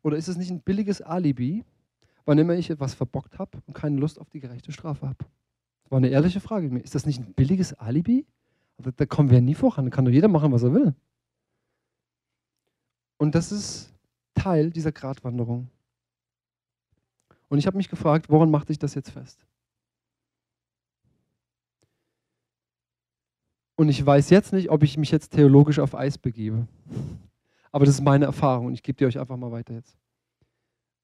[0.02, 1.64] Oder ist es nicht ein billiges Alibi,
[2.24, 5.24] wann immer ich etwas verbockt habe und keine Lust auf die gerechte Strafe habe?
[5.88, 6.76] War eine ehrliche Frage.
[6.78, 8.26] Ist das nicht ein billiges Alibi?
[8.78, 9.84] Da, da kommen wir nie voran.
[9.84, 10.94] Da kann doch jeder machen, was er will.
[13.18, 13.92] Und das ist
[14.34, 15.68] Teil dieser Gratwanderung.
[17.48, 19.46] Und ich habe mich gefragt, woran macht sich das jetzt fest?
[23.76, 26.66] Und ich weiß jetzt nicht, ob ich mich jetzt theologisch auf Eis begebe.
[27.72, 29.96] Aber das ist meine Erfahrung und ich gebe die euch einfach mal weiter jetzt.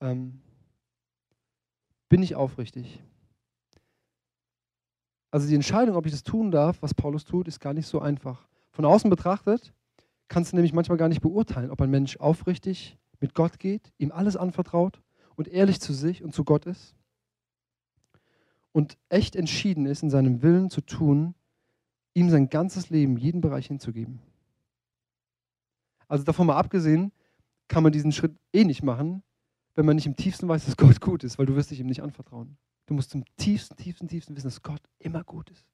[0.01, 0.41] Ähm,
[2.09, 3.03] bin ich aufrichtig?
[5.31, 8.01] Also die Entscheidung, ob ich das tun darf, was Paulus tut, ist gar nicht so
[8.01, 8.47] einfach.
[8.71, 9.75] Von außen betrachtet
[10.29, 14.13] kannst du nämlich manchmal gar nicht beurteilen, ob ein Mensch aufrichtig mit Gott geht, ihm
[14.13, 15.01] alles anvertraut
[15.37, 16.95] und ehrlich zu sich und zu Gott ist
[18.73, 21.35] und echt entschieden ist, in seinem Willen zu tun,
[22.15, 24.21] ihm sein ganzes Leben, jeden Bereich hinzugeben.
[26.09, 27.13] Also davon mal abgesehen,
[27.69, 29.23] kann man diesen Schritt eh nicht machen,
[29.75, 31.87] wenn man nicht im tiefsten weiß, dass Gott gut ist, weil du wirst dich ihm
[31.87, 32.57] nicht anvertrauen.
[32.87, 35.67] Du musst zum tiefsten, tiefsten, tiefsten wissen, dass Gott immer gut ist.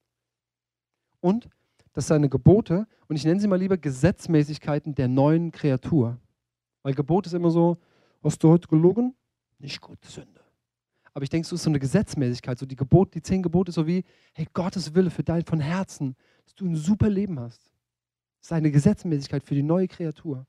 [1.21, 1.49] Und
[1.93, 6.19] dass seine Gebote, und ich nenne sie mal lieber Gesetzmäßigkeiten der neuen Kreatur.
[6.83, 7.79] Weil Gebot ist immer so,
[8.23, 9.15] hast du heute gelogen?
[9.65, 10.41] nicht gut, Sünde.
[11.13, 13.87] Aber ich denke, so ist so eine Gesetzmäßigkeit, so die Gebote, die zehn Gebote, so
[13.87, 17.71] wie, hey, Gottes Wille für dein von Herzen, dass du ein super Leben hast.
[18.45, 20.47] Das ist eine Gesetzmäßigkeit für die neue Kreatur.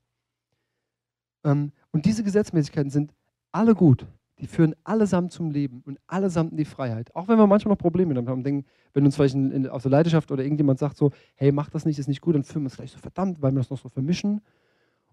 [1.44, 3.14] Ähm, und diese Gesetzmäßigkeiten sind
[3.52, 4.06] alle gut.
[4.38, 7.16] Die führen allesamt zum Leben und allesamt in die Freiheit.
[7.16, 8.44] Auch wenn wir manchmal noch Probleme damit haben.
[8.44, 11.70] Denken, wenn uns vielleicht in, in, aus der Leidenschaft oder irgendjemand sagt so, hey, mach
[11.70, 13.70] das nicht, ist nicht gut, dann fühlen wir es gleich so verdammt, weil wir das
[13.70, 14.42] noch so vermischen.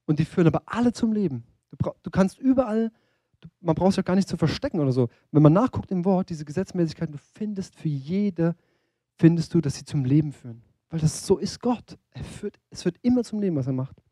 [0.06, 1.46] Und die führen aber alle zum Leben.
[1.72, 2.92] Du, du kannst überall,
[3.40, 5.08] du, man braucht es ja gar nicht zu verstecken oder so.
[5.32, 8.58] Wenn man nachguckt im Wort, diese Gesetzmäßigkeiten, du findest für jede,
[9.16, 10.64] findest du, dass sie zum Leben führen.
[10.94, 11.98] Weil das so ist Gott.
[12.12, 14.04] Er führt, es wird immer zum Leben, was er macht.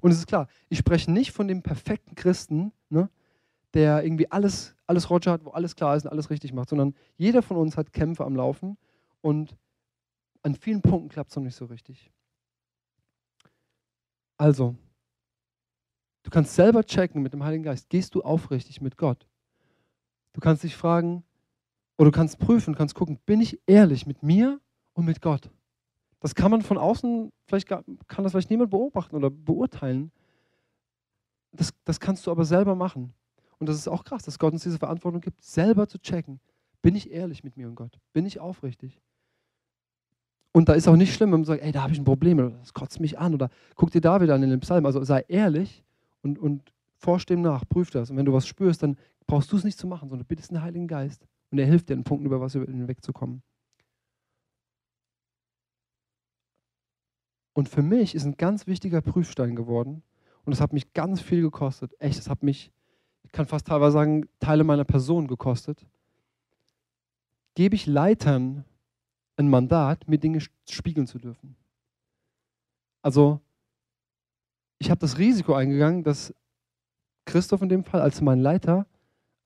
[0.00, 3.08] Und es ist klar, ich spreche nicht von dem perfekten Christen, ne,
[3.74, 6.96] der irgendwie alles, alles Roger hat, wo alles klar ist und alles richtig macht, sondern
[7.16, 8.76] jeder von uns hat Kämpfe am Laufen
[9.20, 9.56] und
[10.42, 12.10] an vielen Punkten klappt es noch nicht so richtig.
[14.36, 14.74] Also,
[16.24, 19.28] du kannst selber checken mit dem Heiligen Geist, gehst du aufrichtig mit Gott?
[20.32, 21.22] Du kannst dich fragen,
[21.98, 24.60] oder du kannst prüfen, kannst gucken, bin ich ehrlich mit mir
[24.92, 25.52] und mit Gott?
[26.26, 27.84] Das kann man von außen, vielleicht kann
[28.24, 30.10] das vielleicht niemand beobachten oder beurteilen.
[31.52, 33.14] Das, das kannst du aber selber machen.
[33.60, 36.40] Und das ist auch krass, dass Gott uns diese Verantwortung gibt, selber zu checken.
[36.82, 38.00] Bin ich ehrlich mit mir und Gott?
[38.12, 39.00] Bin ich aufrichtig?
[40.50, 42.40] Und da ist auch nicht schlimm, wenn man sagt, ey, da habe ich ein Problem
[42.40, 44.84] oder das kotzt mich an oder guck dir David an in dem Psalm.
[44.84, 45.84] Also sei ehrlich
[46.22, 48.10] und, und forsch dem nach, prüf das.
[48.10, 48.96] Und wenn du was spürst, dann
[49.28, 51.24] brauchst du es nicht zu machen, sondern bittest den Heiligen Geist.
[51.52, 53.44] Und er hilft dir, in Punkten über was hinwegzukommen.
[57.56, 60.02] Und für mich ist ein ganz wichtiger Prüfstein geworden.
[60.44, 61.90] Und das hat mich ganz viel gekostet.
[61.98, 62.70] Echt, das hat mich,
[63.22, 65.86] ich kann fast teilweise sagen, Teile meiner Person gekostet.
[67.54, 68.66] Gebe ich Leitern
[69.38, 71.56] ein Mandat, mir Dinge spiegeln zu dürfen?
[73.00, 73.40] Also,
[74.78, 76.34] ich habe das Risiko eingegangen, dass
[77.24, 78.86] Christoph in dem Fall als mein Leiter,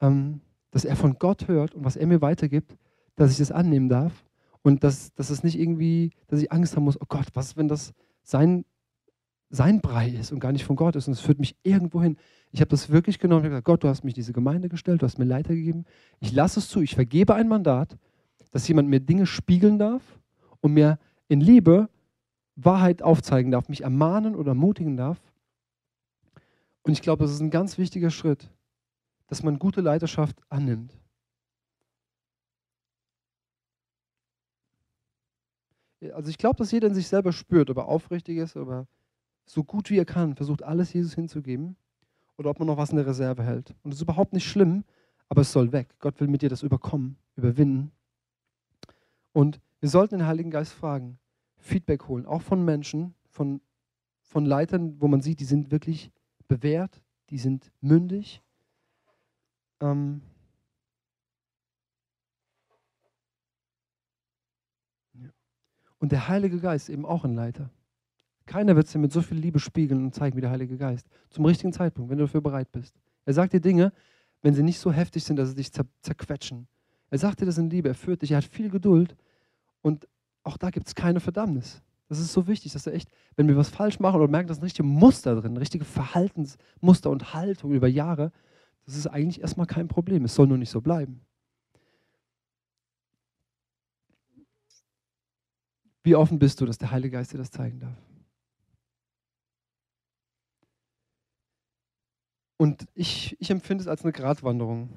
[0.00, 0.40] ähm,
[0.72, 2.76] dass er von Gott hört und was er mir weitergibt,
[3.14, 4.24] dass ich das annehmen darf
[4.62, 7.68] und dass, dass es nicht irgendwie, dass ich Angst haben muss, oh Gott, was, wenn
[7.68, 7.92] das
[8.22, 8.64] sein,
[9.48, 12.16] sein Brei ist und gar nicht von Gott ist und es führt mich irgendwo hin.
[12.52, 15.06] Ich habe das wirklich genommen und gesagt, Gott, du hast mich diese Gemeinde gestellt, du
[15.06, 15.84] hast mir Leiter gegeben.
[16.20, 17.96] Ich lasse es zu, ich vergebe ein Mandat,
[18.50, 20.02] dass jemand mir Dinge spiegeln darf
[20.60, 21.88] und mir in Liebe
[22.56, 25.20] Wahrheit aufzeigen darf, mich ermahnen oder ermutigen darf.
[26.82, 28.50] Und ich glaube, das ist ein ganz wichtiger Schritt,
[29.28, 30.99] dass man gute Leiterschaft annimmt.
[36.14, 38.86] Also ich glaube, dass jeder in sich selber spürt, ob er aufrichtig ist, ob er
[39.44, 41.76] so gut wie er kann versucht, alles Jesus hinzugeben
[42.36, 43.74] oder ob man noch was in der Reserve hält.
[43.82, 44.84] Und das ist überhaupt nicht schlimm,
[45.28, 45.88] aber es soll weg.
[45.98, 47.92] Gott will mit dir das überkommen, überwinden.
[49.32, 51.18] Und wir sollten den Heiligen Geist fragen,
[51.56, 53.60] Feedback holen, auch von Menschen, von,
[54.22, 56.10] von Leitern, wo man sieht, die sind wirklich
[56.48, 58.42] bewährt, die sind mündig.
[59.80, 60.22] Ähm,
[66.00, 67.70] Und der Heilige Geist eben auch ein Leiter.
[68.46, 71.06] Keiner wird es dir mit so viel Liebe spiegeln und zeigen wie der Heilige Geist.
[71.28, 72.98] Zum richtigen Zeitpunkt, wenn du dafür bereit bist.
[73.24, 73.92] Er sagt dir Dinge,
[74.42, 76.66] wenn sie nicht so heftig sind, dass sie dich zer zerquetschen.
[77.10, 79.16] Er sagt dir das in Liebe, er führt dich, er hat viel Geduld
[79.82, 80.08] und
[80.42, 81.82] auch da gibt es keine Verdammnis.
[82.08, 84.58] Das ist so wichtig, dass er echt, wenn wir was falsch machen oder merken, dass
[84.58, 88.32] ein richtiges Muster drin, richtige Verhaltensmuster und Haltung über Jahre,
[88.84, 90.24] das ist eigentlich erstmal kein Problem.
[90.24, 91.20] Es soll nur nicht so bleiben.
[96.02, 97.96] Wie offen bist du, dass der Heilige Geist dir das zeigen darf?
[102.56, 104.90] Und ich, ich empfinde es als eine Gratwanderung.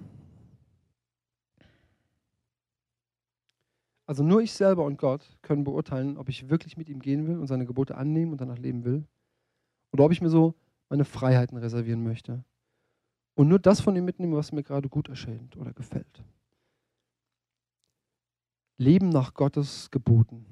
[4.05, 7.37] Also nur ich selber und Gott können beurteilen, ob ich wirklich mit ihm gehen will
[7.37, 9.07] und seine Gebote annehmen und danach leben will.
[9.93, 10.55] Oder ob ich mir so
[10.89, 12.43] meine Freiheiten reservieren möchte.
[13.35, 16.23] Und nur das von ihm mitnehmen, was mir gerade gut erscheint oder gefällt.
[18.77, 20.45] Leben nach Gottes Geboten.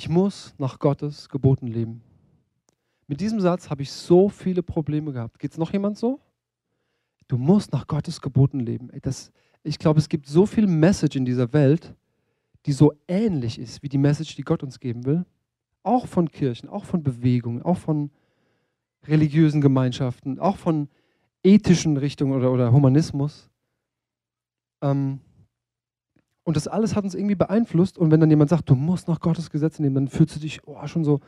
[0.00, 2.00] Ich muss nach Gottes Geboten leben.
[3.06, 5.38] Mit diesem Satz habe ich so viele Probleme gehabt.
[5.38, 6.20] Geht es noch jemand so?
[7.28, 8.88] Du musst nach Gottes Geboten leben.
[9.02, 9.30] Das,
[9.62, 11.94] ich glaube, es gibt so viel Message in dieser Welt,
[12.64, 15.26] die so ähnlich ist wie die Message, die Gott uns geben will.
[15.82, 18.10] Auch von Kirchen, auch von Bewegungen, auch von
[19.06, 20.88] religiösen Gemeinschaften, auch von
[21.42, 23.50] ethischen Richtungen oder, oder Humanismus.
[24.80, 25.20] Ähm,
[26.50, 27.96] und das alles hat uns irgendwie beeinflusst.
[27.96, 30.58] Und wenn dann jemand sagt, du musst nach Gottes Gesetz nehmen, dann fühlst du dich
[30.66, 31.20] oh, schon so,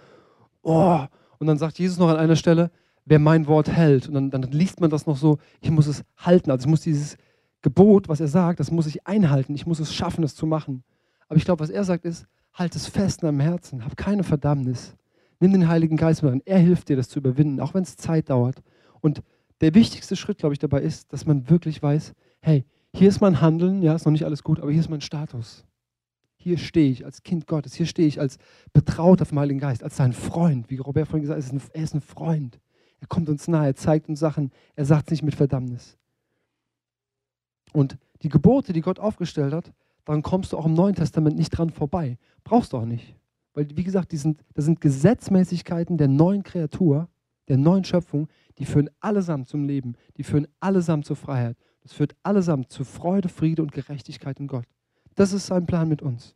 [0.62, 0.98] oh.
[1.38, 2.72] Und dann sagt Jesus noch an einer Stelle,
[3.04, 4.08] wer mein Wort hält.
[4.08, 6.50] Und dann, dann liest man das noch so, ich muss es halten.
[6.50, 7.18] Also ich muss dieses
[7.60, 9.54] Gebot, was er sagt, das muss ich einhalten.
[9.54, 10.82] Ich muss es schaffen, es zu machen.
[11.28, 13.84] Aber ich glaube, was er sagt ist, halt es fest in deinem Herzen.
[13.84, 14.96] Hab keine Verdammnis.
[15.38, 16.42] Nimm den Heiligen Geist mit rein.
[16.46, 18.60] Er hilft dir, das zu überwinden, auch wenn es Zeit dauert.
[19.00, 19.22] Und
[19.60, 23.40] der wichtigste Schritt, glaube ich, dabei ist, dass man wirklich weiß, hey, hier ist mein
[23.40, 25.64] Handeln, ja, ist noch nicht alles gut, aber hier ist mein Status.
[26.36, 28.36] Hier stehe ich als Kind Gottes, hier stehe ich als
[28.72, 32.00] Betrauter vom Heiligen Geist, als sein Freund, wie Robert vorhin gesagt hat, er ist ein
[32.00, 32.60] Freund.
[33.00, 35.98] Er kommt uns nahe, er zeigt uns Sachen, er sagt es nicht mit Verdammnis.
[37.72, 39.72] Und die Gebote, die Gott aufgestellt hat,
[40.04, 42.18] daran kommst du auch im Neuen Testament nicht dran vorbei.
[42.44, 43.16] Brauchst du auch nicht.
[43.54, 47.08] Weil, wie gesagt, die sind, das sind Gesetzmäßigkeiten der neuen Kreatur,
[47.48, 48.28] der neuen Schöpfung,
[48.58, 51.56] die führen allesamt zum Leben, die führen allesamt zur Freiheit.
[51.82, 54.66] Das führt allesamt zu Freude, Friede und Gerechtigkeit in Gott.
[55.14, 56.34] Das ist sein Plan mit uns.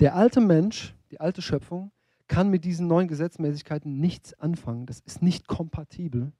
[0.00, 1.90] Der alte Mensch, die alte Schöpfung,
[2.28, 4.86] kann mit diesen neuen Gesetzmäßigkeiten nichts anfangen.
[4.86, 6.32] Das ist nicht kompatibel.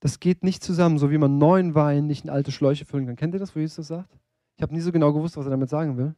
[0.00, 3.16] Das geht nicht zusammen, so wie man neuen Wein nicht in alte Schläuche füllen kann.
[3.16, 4.18] Kennt ihr das, wo Jesus das sagt?
[4.56, 6.14] Ich habe nie so genau gewusst, was er damit sagen will.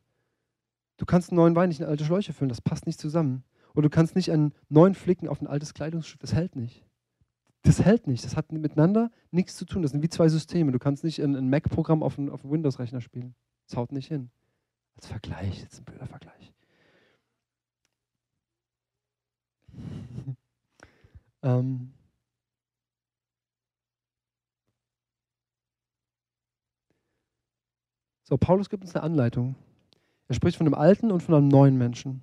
[0.97, 3.45] Du kannst einen neuen Wein nicht in alte Schläuche füllen, das passt nicht zusammen.
[3.75, 6.85] Oder du kannst nicht einen neuen Flicken auf ein altes Kleidungsstück, das hält nicht.
[7.63, 9.83] Das hält nicht, das hat miteinander nichts zu tun.
[9.83, 10.73] Das sind wie zwei Systeme.
[10.73, 13.35] Du kannst nicht ein, Mac-Programm auf einen Windows-Rechner spielen.
[13.67, 14.31] Das haut nicht hin.
[14.97, 16.53] Als Vergleich, jetzt ein blöder Vergleich.
[21.43, 21.93] ähm,
[28.29, 29.55] So, Paulus gibt uns eine Anleitung.
[30.27, 32.21] Er spricht von einem alten und von einem neuen Menschen.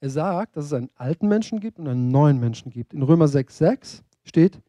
[0.00, 2.92] Er sagt, dass es einen alten Menschen gibt und einen neuen Menschen gibt.
[2.92, 4.60] In Römer 6,6 steht,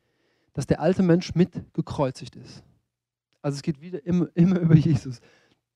[0.53, 2.63] dass der alte Mensch mit gekreuzigt ist.
[3.41, 5.19] Also es geht wieder immer, immer über Jesus.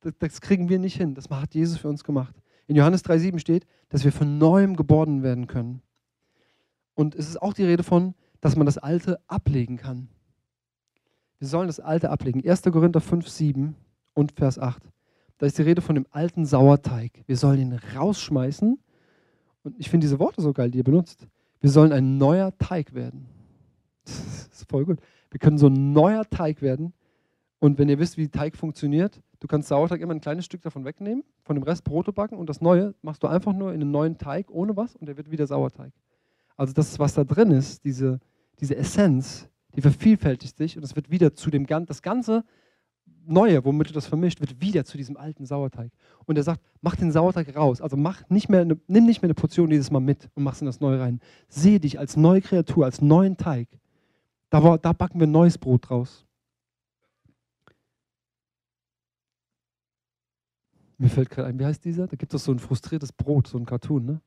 [0.01, 1.15] Das, das kriegen wir nicht hin.
[1.15, 2.35] Das hat Jesus für uns gemacht.
[2.67, 5.81] In Johannes 3,7 steht, dass wir von neuem geboren werden können.
[6.95, 10.07] Und es ist auch die Rede von, dass man das Alte ablegen kann.
[11.39, 12.47] Wir sollen das Alte ablegen.
[12.47, 12.61] 1.
[12.63, 13.73] Korinther 5,7
[14.13, 14.83] und Vers 8.
[15.37, 17.23] Da ist die Rede von dem alten Sauerteig.
[17.25, 18.79] Wir sollen ihn rausschmeißen.
[19.63, 21.28] Und ich finde diese Worte so geil, die ihr benutzt.
[21.60, 23.28] Wir sollen ein neuer Teig werden.
[24.52, 25.00] Das ist voll gut.
[25.30, 26.93] Wir können so ein neuer Teig werden.
[27.60, 30.84] Und wenn ihr wisst, wie Teig funktioniert, du kannst Sauerteig immer ein kleines Stück davon
[30.84, 33.91] wegnehmen, von dem Rest Brote backen und das Neue machst du einfach nur in einen
[33.91, 35.93] neuen Teig ohne was und der wird wieder Sauerteig.
[36.58, 38.19] Also das, was da drin ist, diese,
[38.60, 42.43] diese Essenz, die vervielfältigt sich und es wird wieder zu dem Ganzen, das Ganze
[43.25, 45.91] Neue, womit du das vermischt, wird wieder zu diesem alten Sauerteig.
[46.25, 47.81] Und er sagt, mach den Sauerteig raus.
[47.81, 50.53] Also mach nicht mehr eine, nimm nicht mehr eine Portion dieses Mal mit und mach
[50.53, 51.19] es in das Neue rein.
[51.47, 53.67] Sehe dich als neue Kreatur, als neuen Teig.
[54.49, 56.25] Da, da backen wir neues Brot draus.
[60.97, 62.07] Mir fällt gerade ein, wie heißt dieser?
[62.07, 64.21] Da gibt es so ein frustriertes Brot, so ein Cartoon, ne?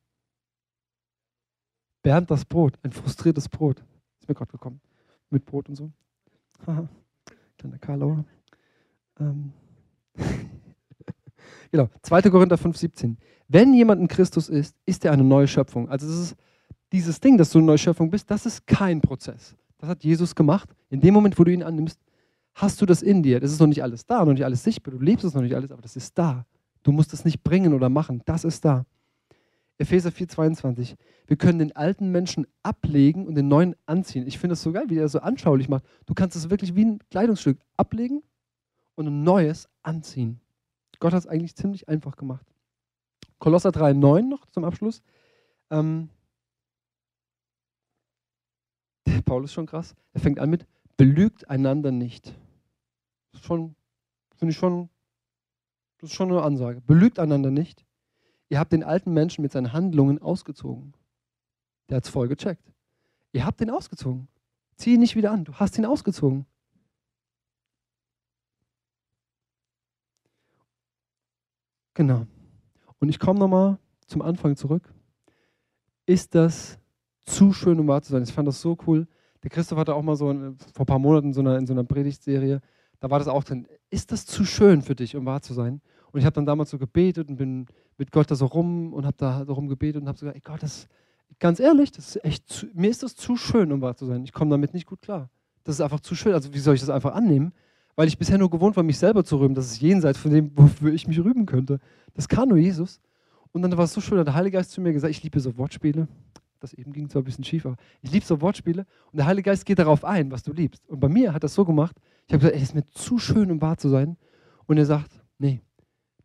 [2.02, 3.84] Bernd das Brot, ein frustriertes Brot.
[4.18, 4.80] Ist mir gerade gekommen.
[5.30, 5.92] Mit Brot und so.
[6.66, 6.88] Haha,
[7.58, 8.24] kleiner Karlauer.
[9.20, 9.52] Ähm.
[11.70, 12.22] genau, 2.
[12.22, 13.18] Korinther 5, 17.
[13.48, 15.88] Wenn jemand in Christus ist, ist er eine neue Schöpfung.
[15.88, 16.36] Also das ist
[16.92, 19.56] dieses Ding, dass du eine neue Schöpfung bist, das ist kein Prozess.
[19.78, 20.70] Das hat Jesus gemacht.
[20.90, 22.00] In dem Moment, wo du ihn annimmst,
[22.54, 23.40] hast du das in dir.
[23.40, 24.94] Das ist noch nicht alles da, noch nicht alles sichtbar.
[24.94, 26.46] Du lebst es noch nicht alles, aber das ist da.
[26.82, 28.22] Du musst es nicht bringen oder machen.
[28.24, 28.86] Das ist da.
[29.76, 30.94] Epheser 4, 22.
[31.26, 34.26] Wir können den alten Menschen ablegen und den neuen anziehen.
[34.26, 35.84] Ich finde das so geil, wie er so anschaulich macht.
[36.06, 38.22] Du kannst es wirklich wie ein Kleidungsstück ablegen
[38.94, 40.40] und ein neues anziehen.
[41.00, 42.46] Gott hat es eigentlich ziemlich einfach gemacht.
[43.38, 45.02] Kolosser 3,9 noch zum Abschluss.
[45.70, 46.08] Ähm,
[49.24, 49.94] Paulus ist schon krass.
[50.12, 52.26] Er fängt an mit, belügt einander nicht.
[53.32, 53.74] Das ist schon,
[54.36, 54.88] finde ich schon,
[55.98, 56.80] das ist schon eine Ansage.
[56.82, 57.84] Belügt einander nicht.
[58.48, 60.94] Ihr habt den alten Menschen mit seinen Handlungen ausgezogen.
[61.88, 62.72] Der hat es voll gecheckt.
[63.32, 64.28] Ihr habt ihn ausgezogen.
[64.76, 65.44] Zieh ihn nicht wieder an.
[65.44, 66.46] Du hast ihn ausgezogen.
[71.94, 72.26] Genau.
[72.98, 74.92] Und ich komme nochmal zum Anfang zurück.
[76.06, 76.78] Ist das
[77.24, 78.22] zu schön, um wahr zu sein?
[78.22, 79.06] Ich fand das so cool.
[79.42, 81.72] Der Christoph hatte auch mal so vor ein paar Monaten in so, einer, in so
[81.72, 82.60] einer Predigtserie,
[83.00, 83.66] da war das auch drin.
[83.90, 85.82] Ist das zu schön für dich, um wahr zu sein?
[86.12, 87.66] Und ich habe dann damals so gebetet und bin
[87.98, 90.36] mit Gott da so rum und habe da so rum gebetet und habe so gesagt,
[90.36, 90.88] ey Gott, das,
[91.38, 94.24] ganz ehrlich, das ist echt zu, mir ist das zu schön, um wahr zu sein.
[94.24, 95.28] Ich komme damit nicht gut klar.
[95.64, 96.32] Das ist einfach zu schön.
[96.32, 97.52] Also wie soll ich das einfach annehmen?
[97.96, 99.54] Weil ich bisher nur gewohnt war, mich selber zu rühmen.
[99.54, 101.80] Das ist jenseits von dem, wofür ich mich rühmen könnte.
[102.14, 103.00] Das kann nur Jesus.
[103.52, 105.38] Und dann war es so schön, hat der Heilige Geist zu mir gesagt, ich liebe
[105.38, 106.08] so Wortspiele.
[106.60, 108.86] Das eben ging zwar ein bisschen schief, aber ich liebe so Wortspiele.
[109.12, 110.88] Und der Heilige Geist geht darauf ein, was du liebst.
[110.88, 113.50] Und bei mir hat das so gemacht, ich habe gesagt, es ist mir zu schön,
[113.50, 114.16] um wahr zu sein.
[114.66, 115.60] Und er sagt, nee,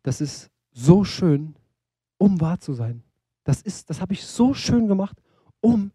[0.02, 1.54] das ist so schön,
[2.18, 3.02] um wahr zu sein.
[3.44, 5.20] Das, das habe ich so schön gemacht,
[5.60, 5.92] um,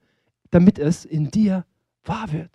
[0.52, 1.66] damit es in dir
[2.04, 2.52] wahr wird.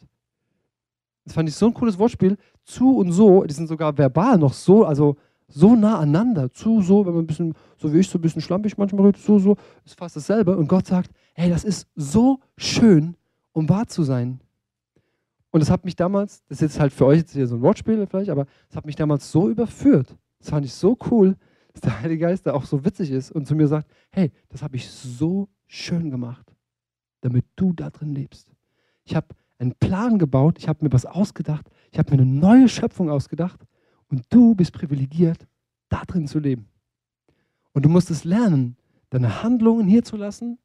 [1.25, 2.37] Das fand ich so ein cooles Wortspiel.
[2.65, 5.17] Zu und so, die sind sogar verbal noch so, also
[5.49, 6.53] so nah aneinander.
[6.53, 9.23] Zu, so, wenn man ein bisschen, so wie ich, so ein bisschen schlampig manchmal redet,
[9.23, 10.57] so, so, ist fast dasselbe.
[10.57, 13.17] Und Gott sagt, hey, das ist so schön,
[13.53, 14.41] um wahr zu sein.
[15.51, 17.63] Und das hat mich damals, das ist jetzt halt für euch jetzt hier so ein
[17.63, 20.17] Wortspiel vielleicht, aber es hat mich damals so überführt.
[20.39, 21.37] Das fand ich so cool,
[21.73, 24.63] dass der Heilige Geist da auch so witzig ist und zu mir sagt, hey, das
[24.63, 26.55] habe ich so schön gemacht,
[27.21, 28.53] damit du da drin lebst.
[29.05, 29.27] Ich habe
[29.61, 33.61] einen Plan gebaut, ich habe mir was ausgedacht, ich habe mir eine neue Schöpfung ausgedacht
[34.09, 35.47] und du bist privilegiert,
[35.89, 36.69] da drin zu leben.
[37.73, 38.77] Und du musst es lernen,
[39.11, 40.59] deine Handlungen hier zu lassen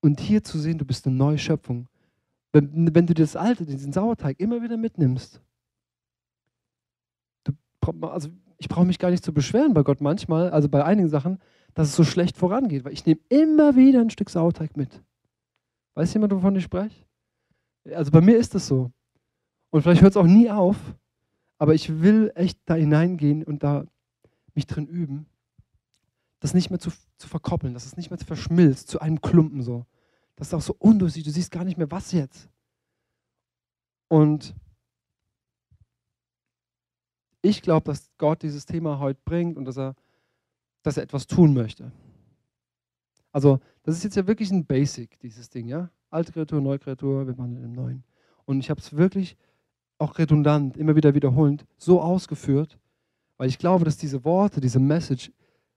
[0.00, 1.88] und hier zu sehen, du bist eine neue Schöpfung.
[2.52, 5.42] Wenn, wenn du das Alte, diesen Sauerteig immer wieder mitnimmst,
[7.44, 7.52] du,
[8.02, 11.38] also ich brauche mich gar nicht zu beschweren bei Gott manchmal, also bei einigen Sachen,
[11.74, 15.02] dass es so schlecht vorangeht, weil ich nehme immer wieder ein Stück Sauerteig mit.
[15.94, 17.04] Weiß jemand, wovon ich spreche?
[17.92, 18.90] Also bei mir ist das so.
[19.70, 20.76] Und vielleicht hört es auch nie auf,
[21.58, 23.84] aber ich will echt da hineingehen und da
[24.54, 25.26] mich drin üben,
[26.40, 29.86] das nicht mehr zu, zu verkoppeln, dass es nicht mehr verschmilzt zu einem Klumpen so.
[30.36, 32.48] Das ist auch so undurchsichtig, du siehst gar nicht mehr, was jetzt.
[34.08, 34.54] Und
[37.42, 39.94] ich glaube, dass Gott dieses Thema heute bringt und dass er,
[40.82, 41.92] dass er etwas tun möchte.
[43.32, 45.90] Also, das ist jetzt ja wirklich ein Basic, dieses Ding, ja?
[46.14, 48.04] Alte Kreatur, Neue Kreatur, wir wandeln im Neuen.
[48.44, 49.36] Und ich habe es wirklich
[49.98, 52.78] auch redundant, immer wieder wiederholend, so ausgeführt,
[53.36, 55.32] weil ich glaube, dass diese Worte, diese Message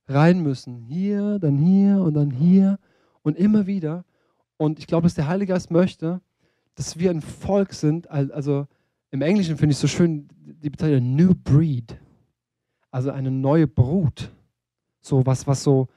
[0.07, 0.77] rein müssen.
[0.77, 2.77] Hier, dann hier und dann hier
[3.23, 4.05] und immer wieder.
[4.57, 6.21] Und ich glaube, dass der Heilige Geist möchte,
[6.75, 8.67] dass wir ein Volk sind, also
[9.09, 11.99] im Englischen finde ich so schön die Bezeichnung New Breed,
[12.91, 14.31] also eine neue Brut.
[15.01, 15.87] So was, was so,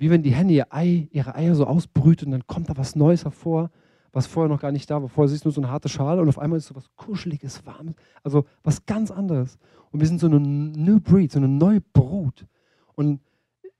[0.00, 2.96] wie wenn die Henne ihr Ei, ihre Eier so ausbrüten und dann kommt da was
[2.96, 3.70] Neues hervor
[4.12, 5.08] was vorher noch gar nicht da war.
[5.08, 7.64] Vorher siehst du nur so eine harte Schale und auf einmal ist so was Kuscheliges,
[7.64, 9.58] Warmes, also was ganz anderes.
[9.90, 12.46] Und wir sind so eine New Breed, so eine neue Brut.
[12.94, 13.20] Und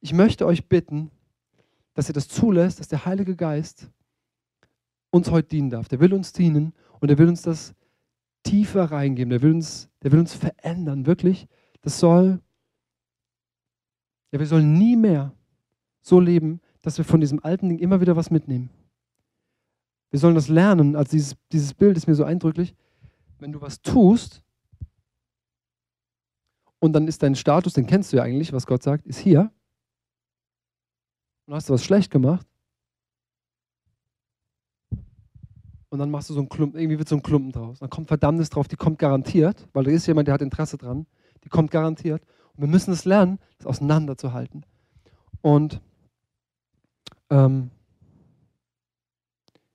[0.01, 1.11] ich möchte euch bitten,
[1.95, 3.91] dass ihr das zulässt, dass der Heilige Geist
[5.11, 5.89] uns heute dienen darf.
[5.89, 7.75] Der will uns dienen und er will uns das
[8.45, 9.31] tiefer reingeben.
[9.31, 11.49] Der will uns, der will uns verändern, wirklich.
[11.83, 12.41] Das soll,
[14.31, 15.33] ja, wir sollen nie mehr
[16.03, 18.71] so leben, dass wir von diesem alten Ding immer wieder was mitnehmen.
[20.11, 20.97] Wir sollen das lernen.
[20.97, 22.75] Also dieses, dieses Bild ist mir so eindrücklich.
[23.39, 24.43] Wenn du was tust
[26.79, 29.53] und dann ist dein Status, den kennst du ja eigentlich, was Gott sagt, ist hier.
[31.47, 32.47] Und hast du was schlecht gemacht.
[35.91, 37.81] Und dann machst du so einen Klumpen, irgendwie wird so ein Klumpen draus.
[37.81, 41.07] Dann kommt Verdammnis drauf, die kommt garantiert, weil da ist jemand, der hat Interesse dran.
[41.43, 42.23] Die kommt garantiert.
[42.55, 44.65] Und wir müssen es lernen, das auseinanderzuhalten.
[45.43, 45.81] Und
[47.31, 47.71] ähm,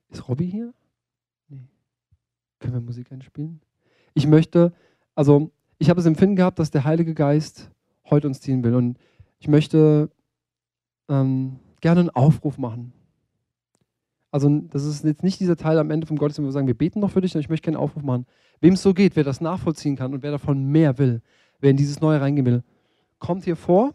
[0.10, 0.74] ist Robby hier?
[1.50, 1.68] Nee.
[2.60, 3.62] Können wir Musik einspielen?
[4.14, 4.74] Ich möchte,
[5.14, 7.72] also ich habe das Empfinden gehabt, dass der Heilige Geist
[8.10, 8.76] heute uns ziehen will.
[8.76, 8.98] Und
[9.40, 10.10] ich möchte
[11.10, 12.94] ähm, gerne einen Aufruf machen.
[14.32, 16.78] Also das ist jetzt nicht dieser Teil am Ende vom Gottesdienst, wo wir sagen, wir
[16.78, 18.26] beten noch für dich, sondern ich möchte gerne einen Aufruf machen.
[18.60, 21.22] Wem es so geht, wer das nachvollziehen kann und wer davon mehr will,
[21.60, 22.64] wer in dieses Neue reingehen will,
[23.20, 23.94] kommt hier vor.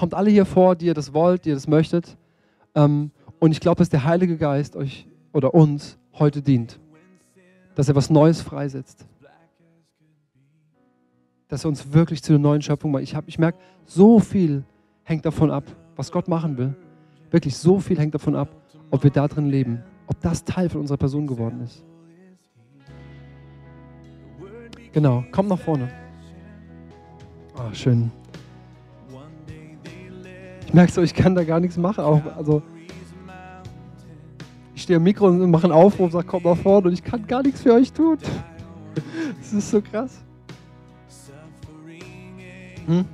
[0.00, 2.16] Kommt alle hier vor, die ihr das wollt, die ihr das möchtet.
[2.74, 6.80] Ähm, und ich glaube, dass der Heilige Geist euch oder uns heute dient.
[7.74, 9.06] Dass er was Neues freisetzt.
[11.48, 13.02] Dass er uns wirklich zu einer neuen Schöpfung macht.
[13.02, 14.64] Ich, ich merke, so viel
[15.02, 15.64] hängt davon ab,
[15.96, 16.74] was Gott machen will.
[17.30, 18.48] Wirklich so viel hängt davon ab,
[18.90, 19.82] ob wir da drin leben.
[20.06, 21.84] Ob das Teil von unserer Person geworden ist.
[24.92, 25.90] Genau, komm nach vorne.
[27.54, 28.10] Oh, schön.
[30.70, 32.04] Ich merke so, ich kann da gar nichts machen.
[32.04, 32.62] Auch, also,
[34.72, 37.26] ich stehe am Mikro und mache einen Aufruf, sage, kommt nach vorne und ich kann
[37.26, 38.16] gar nichts für euch tun.
[39.40, 40.22] Das ist so krass.
[42.86, 43.04] Hm?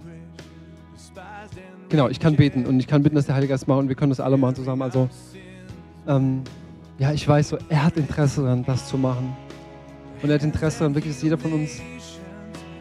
[1.88, 3.96] Genau, ich kann beten und ich kann bitten, dass der Heilige Geist macht und wir
[3.96, 4.82] können das alle machen zusammen.
[4.82, 5.08] Also,
[6.06, 6.42] ähm,
[6.98, 9.34] ja, ich weiß so, er hat Interesse daran, das zu machen.
[10.22, 11.80] Und er hat Interesse daran, wirklich, dass jeder von uns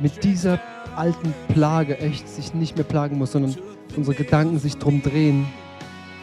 [0.02, 0.60] mit dieser
[0.98, 3.56] alten Plage echt sich nicht mehr plagen muss, sondern
[3.98, 5.46] unsere Gedanken sich drum drehen,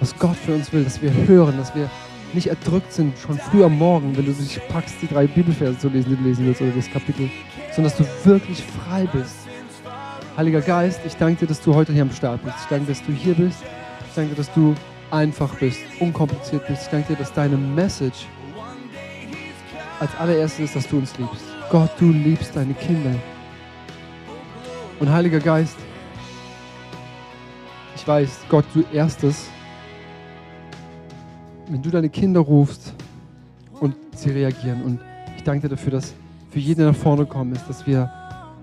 [0.01, 1.89] was Gott für uns will, dass wir hören, dass wir
[2.33, 5.89] nicht erdrückt sind, schon früh am Morgen, wenn du dich packst, die drei Bibelverse zu
[5.89, 7.31] lesen, die du lesen willst, oder das Kapitel,
[7.75, 9.37] sondern dass du wirklich frei bist.
[10.37, 12.57] Heiliger Geist, ich danke dir, dass du heute hier am Start bist.
[12.63, 13.63] Ich danke dass du hier bist.
[14.09, 14.75] Ich danke dass du
[15.11, 16.85] einfach bist, unkompliziert bist.
[16.85, 18.27] Ich danke dir, dass deine Message
[20.01, 21.45] als allererstes ist, dass du uns liebst.
[21.71, 23.15] Gott, du liebst deine Kinder.
[25.01, 25.77] Und Heiliger Geist,
[28.03, 29.49] ich weiß, Gott, du erstes
[31.69, 32.93] wenn du deine Kinder rufst
[33.81, 34.83] und sie reagieren.
[34.83, 35.01] Und
[35.37, 36.13] ich danke dir dafür, dass
[36.51, 38.13] für jeden, nach vorne gekommen ist, dass wir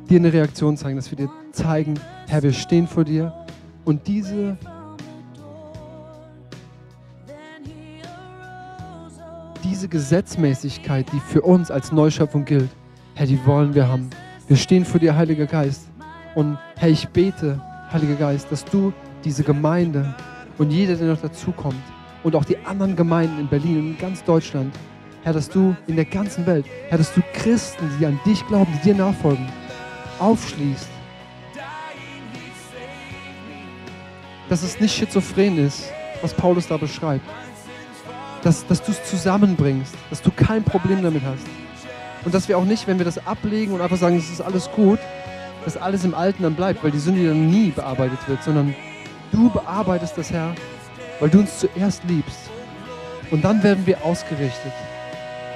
[0.10, 1.96] dir eine Reaktion zeigen, dass wir dir zeigen,
[2.28, 3.34] Herr, wir stehen vor dir.
[3.84, 4.58] Und diese
[9.64, 12.70] diese Gesetzmäßigkeit, die für uns als Neuschöpfung gilt,
[13.16, 14.10] Herr, die wollen wir haben.
[14.48, 15.88] Wir stehen vor dir, Heiliger Geist.
[16.36, 17.60] Und Herr, ich bete,
[17.92, 18.94] Heiliger Geist, dass du
[19.24, 20.16] diese Gemeinde
[20.58, 21.82] und jeder, der noch dazukommt
[22.24, 24.74] und auch die anderen Gemeinden in Berlin und in ganz Deutschland,
[25.24, 28.72] Herr, dass du in der ganzen Welt, Herr, dass du Christen, die an dich glauben,
[28.78, 29.48] die dir nachfolgen,
[30.18, 30.88] aufschließt.
[34.48, 35.92] Dass es nicht schizophren ist,
[36.22, 37.26] was Paulus da beschreibt.
[38.42, 41.46] Dass, dass du es zusammenbringst, dass du kein Problem damit hast.
[42.26, 44.70] Und dass wir auch nicht, wenn wir das ablegen und einfach sagen, es ist alles
[44.72, 45.00] gut,
[45.66, 48.74] dass alles im Alten dann bleibt, weil die Sünde dann nie bearbeitet wird, sondern
[49.32, 50.54] du bearbeitest das, Herr,
[51.20, 52.50] weil du uns zuerst liebst.
[53.32, 54.74] Und dann werden wir ausgerichtet.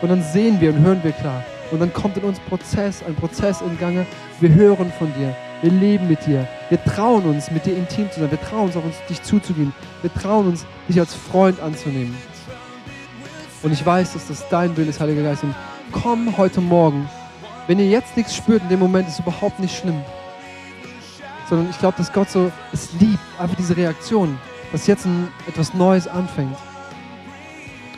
[0.02, 1.44] Und dann sehen wir und hören wir klar.
[1.72, 4.06] Und dann kommt in uns Prozess, ein Prozess in Gange.
[4.40, 5.36] Wir hören von dir.
[5.62, 6.48] Wir leben mit dir.
[6.70, 8.30] Wir trauen uns, mit dir intim zu sein.
[8.30, 9.74] Wir trauen uns, auf uns dich zuzugehen.
[10.02, 12.16] Wir trauen uns, dich als Freund anzunehmen.
[13.64, 15.44] Und ich weiß, dass das dein Wille ist, Heiliger Geist.
[15.44, 15.56] Und
[15.92, 17.10] komm heute Morgen.
[17.66, 20.02] Wenn ihr jetzt nichts spürt in dem Moment, ist überhaupt nicht schlimm.
[21.50, 24.38] Sondern ich glaube, dass Gott so es liebt, einfach diese Reaktion,
[24.72, 26.58] dass jetzt ein, etwas Neues anfängt.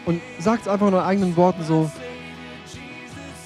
[0.06, 1.90] Und sagt es einfach in euren eigenen Worten so,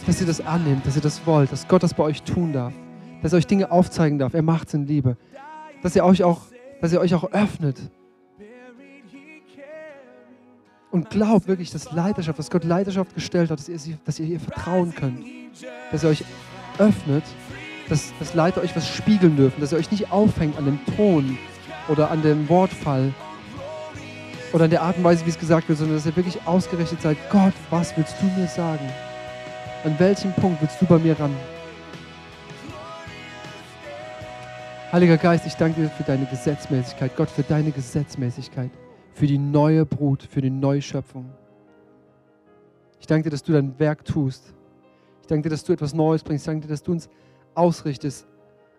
[0.06, 2.74] dass ihr das annehmt, dass ihr das wollt, dass Gott das bei euch tun darf,
[3.22, 4.34] dass er euch Dinge aufzeigen darf.
[4.34, 5.18] Er macht es in Liebe.
[5.84, 6.42] Dass ihr euch auch,
[6.82, 7.80] dass ihr euch auch öffnet.
[10.92, 14.40] Und glaubt wirklich, dass Leiterschaft, dass Gott Leiterschaft gestellt hat, dass ihr, dass ihr ihr
[14.40, 15.24] vertrauen könnt.
[15.92, 16.26] Dass ihr euch
[16.80, 17.24] öffnet,
[17.90, 21.38] dass, dass Leiter euch was spiegeln dürfen, dass ihr euch nicht aufhängt an dem Ton
[21.88, 23.14] oder an dem Wortfall,
[24.54, 27.02] oder in der Art und Weise, wie es gesagt wird, sondern dass ihr wirklich ausgerichtet
[27.02, 28.86] seid, Gott, was willst du mir sagen?
[29.84, 31.36] An welchem Punkt willst du bei mir ran?
[34.92, 38.72] Heiliger Geist, ich danke dir für deine Gesetzmäßigkeit, Gott, für deine Gesetzmäßigkeit,
[39.14, 41.30] für die neue Brut, für die neue Schöpfung.
[43.00, 44.54] Ich danke dir, dass du dein Werk tust.
[45.22, 46.44] Ich danke dir, dass du etwas Neues bringst.
[46.44, 47.08] Ich danke dir, dass du uns
[47.56, 48.28] ausrichtest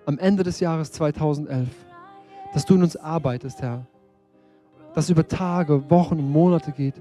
[0.06, 1.68] am Ende des Jahres 2011,
[2.52, 3.86] dass du in uns arbeitest, Herr
[4.94, 6.94] das über Tage, Wochen und Monate geht.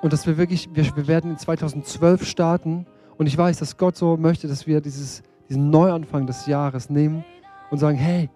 [0.00, 2.86] Und dass wir wirklich, wir, wir werden in 2012 starten.
[3.18, 7.24] Und ich weiß, dass Gott so möchte, dass wir dieses, diesen Neuanfang des Jahres nehmen
[7.70, 8.28] und sagen, hey,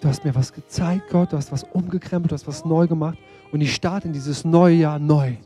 [0.00, 3.18] du hast mir was gezeigt, Gott, du hast was umgekrempelt, du hast was neu gemacht.
[3.50, 5.36] Und ich starte in dieses neue Jahr neu.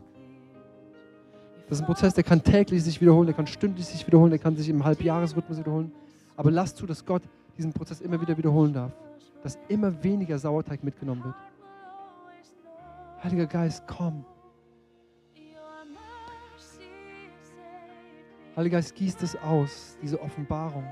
[1.67, 4.39] Das ist ein Prozess, der kann täglich sich wiederholen, der kann stündlich sich wiederholen, der
[4.39, 5.91] kann sich im Halbjahresrhythmus wiederholen.
[6.35, 7.23] Aber lass zu, dass Gott
[7.57, 8.93] diesen Prozess immer wieder wiederholen darf
[9.47, 11.35] dass immer weniger Sauerteig mitgenommen wird.
[13.23, 14.25] Heiliger Geist, komm.
[18.55, 20.83] Heiliger Geist, gießt es aus, diese Offenbarung,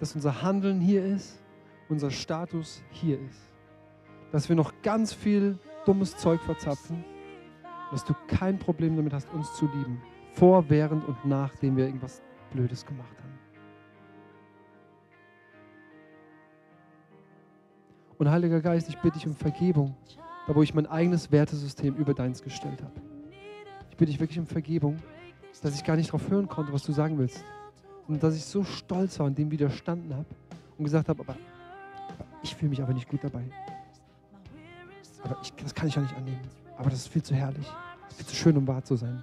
[0.00, 1.42] dass unser Handeln hier ist,
[1.88, 3.50] unser Status hier ist.
[4.32, 7.04] Dass wir noch ganz viel dummes Zeug verzapfen,
[7.90, 10.00] dass du kein Problem damit hast, uns zu lieben.
[10.32, 13.38] Vor, während und nachdem wir irgendwas Blödes gemacht haben.
[18.18, 19.94] Und Heiliger Geist, ich bitte dich um Vergebung,
[20.46, 23.00] da wo ich mein eigenes Wertesystem über deins gestellt habe.
[23.90, 24.96] Ich bitte dich wirklich um Vergebung,
[25.62, 27.44] dass ich gar nicht darauf hören konnte, was du sagen willst.
[28.08, 30.26] Und dass ich so stolz war und dem widerstanden habe
[30.78, 31.36] und gesagt habe, aber,
[32.42, 33.42] ich fühle mich aber nicht gut dabei.
[35.24, 36.65] Aber ich, das kann ich ja nicht annehmen.
[36.78, 37.66] Aber das ist viel zu herrlich.
[38.02, 39.22] Das ist viel zu schön, um wahr zu sein.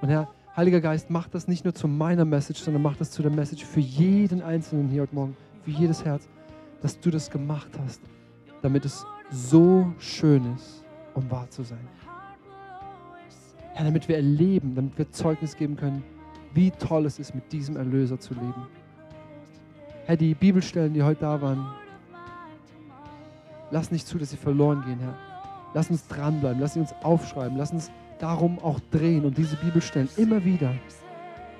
[0.00, 3.22] Und Herr, Heiliger Geist, mach das nicht nur zu meiner Message, sondern mach das zu
[3.22, 6.28] der Message für jeden Einzelnen hier heute Morgen, für jedes Herz,
[6.80, 8.00] dass du das gemacht hast
[8.64, 11.86] damit es so schön ist, um wahr zu sein.
[13.74, 16.02] Herr, damit wir erleben, damit wir Zeugnis geben können,
[16.54, 18.66] wie toll es ist, mit diesem Erlöser zu leben.
[20.06, 21.66] Herr, die Bibelstellen, die heute da waren,
[23.70, 25.33] lass nicht zu, dass sie verloren gehen, Herr.
[25.74, 30.44] Lass uns dranbleiben, lass uns aufschreiben, lass uns darum auch drehen und diese Bibelstellen immer
[30.44, 30.72] wieder,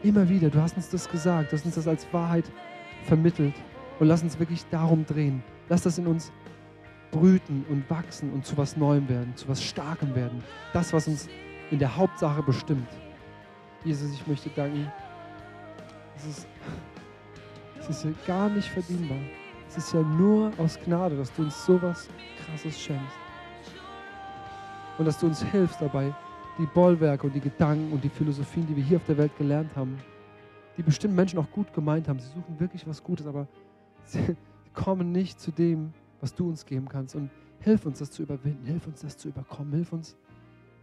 [0.02, 2.44] immer wieder, du hast uns das gesagt, du hast uns das als Wahrheit
[3.04, 3.54] vermittelt
[3.98, 5.42] und lass uns wirklich darum drehen.
[5.68, 6.32] Lass das in uns
[7.10, 10.42] brüten und wachsen und zu was Neuem werden, zu was Starkem werden.
[10.72, 11.28] Das, was uns
[11.70, 12.88] in der Hauptsache bestimmt.
[13.84, 14.90] Jesus, ich möchte danken.
[16.16, 16.46] Es ist,
[17.80, 19.18] es ist ja gar nicht verdienbar.
[19.68, 22.08] Es ist ja nur aus Gnade, dass du uns sowas
[22.44, 23.23] Krasses schenkst.
[24.98, 26.14] Und dass du uns hilfst dabei,
[26.58, 29.74] die Bollwerke und die Gedanken und die Philosophien, die wir hier auf der Welt gelernt
[29.74, 29.98] haben,
[30.76, 32.18] die bestimmt Menschen auch gut gemeint haben.
[32.18, 33.48] Sie suchen wirklich was Gutes, aber
[34.04, 34.36] sie
[34.72, 37.16] kommen nicht zu dem, was du uns geben kannst.
[37.16, 37.30] Und
[37.60, 40.16] hilf uns, das zu überwinden, hilf uns, das zu überkommen, hilf uns,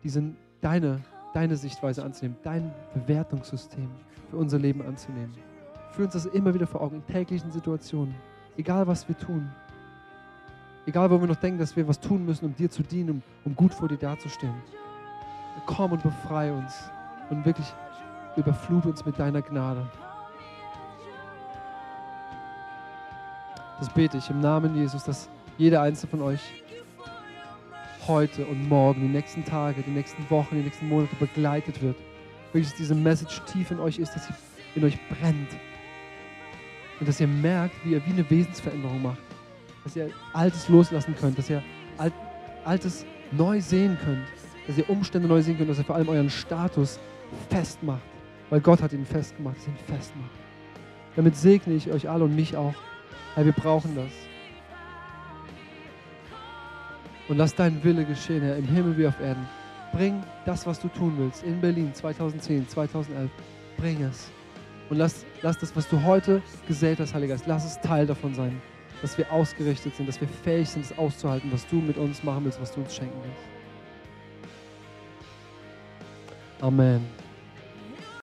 [0.03, 0.24] diese,
[0.59, 1.01] deine,
[1.34, 3.89] deine Sichtweise anzunehmen, dein Bewertungssystem
[4.30, 5.34] für unser Leben anzunehmen.
[5.91, 8.16] Führ uns das immer wieder vor Augen in täglichen Situationen,
[8.57, 9.49] egal was wir tun.
[10.86, 13.23] Egal, wo wir noch denken, dass wir was tun müssen, um dir zu dienen, um,
[13.45, 14.53] um gut vor dir dazustehen.
[15.67, 16.89] komm und befreie uns
[17.29, 17.67] und wirklich
[18.36, 19.86] überflut uns mit deiner Gnade.
[23.79, 26.63] Das bete ich im Namen Jesus, dass jeder einzelne von euch
[28.07, 31.97] heute und morgen, die nächsten Tage, die nächsten Wochen, die nächsten Monate begleitet wird.
[32.53, 34.34] Wirklich, dass diese Message tief in euch ist, dass sie
[34.75, 35.49] in euch brennt.
[36.99, 39.30] Und dass ihr merkt, wie ihr wie eine Wesensveränderung macht.
[39.84, 41.63] Dass ihr Altes loslassen könnt, dass ihr
[42.65, 44.25] Altes neu sehen könnt,
[44.67, 46.99] dass ihr Umstände neu sehen könnt, dass ihr vor allem euren Status
[47.49, 48.01] festmacht.
[48.49, 50.29] Weil Gott hat ihn festgemacht, dass ihr ihn festmacht.
[51.15, 52.75] Damit segne ich euch alle und mich auch.
[53.36, 54.11] Herr, wir brauchen das.
[57.27, 59.47] Und lass dein Wille geschehen, Herr, im Himmel wie auf Erden.
[59.93, 63.29] Bring das, was du tun willst, in Berlin 2010, 2011.
[63.77, 64.29] Bring es.
[64.89, 68.34] Und lass, lass das, was du heute gesät hast, Heiliger Geist, lass es Teil davon
[68.34, 68.61] sein.
[69.02, 72.45] Dass wir ausgerichtet sind, dass wir fähig sind, es auszuhalten, was du mit uns machen
[72.45, 73.52] willst, was du uns schenken willst.
[76.62, 77.20] Amen.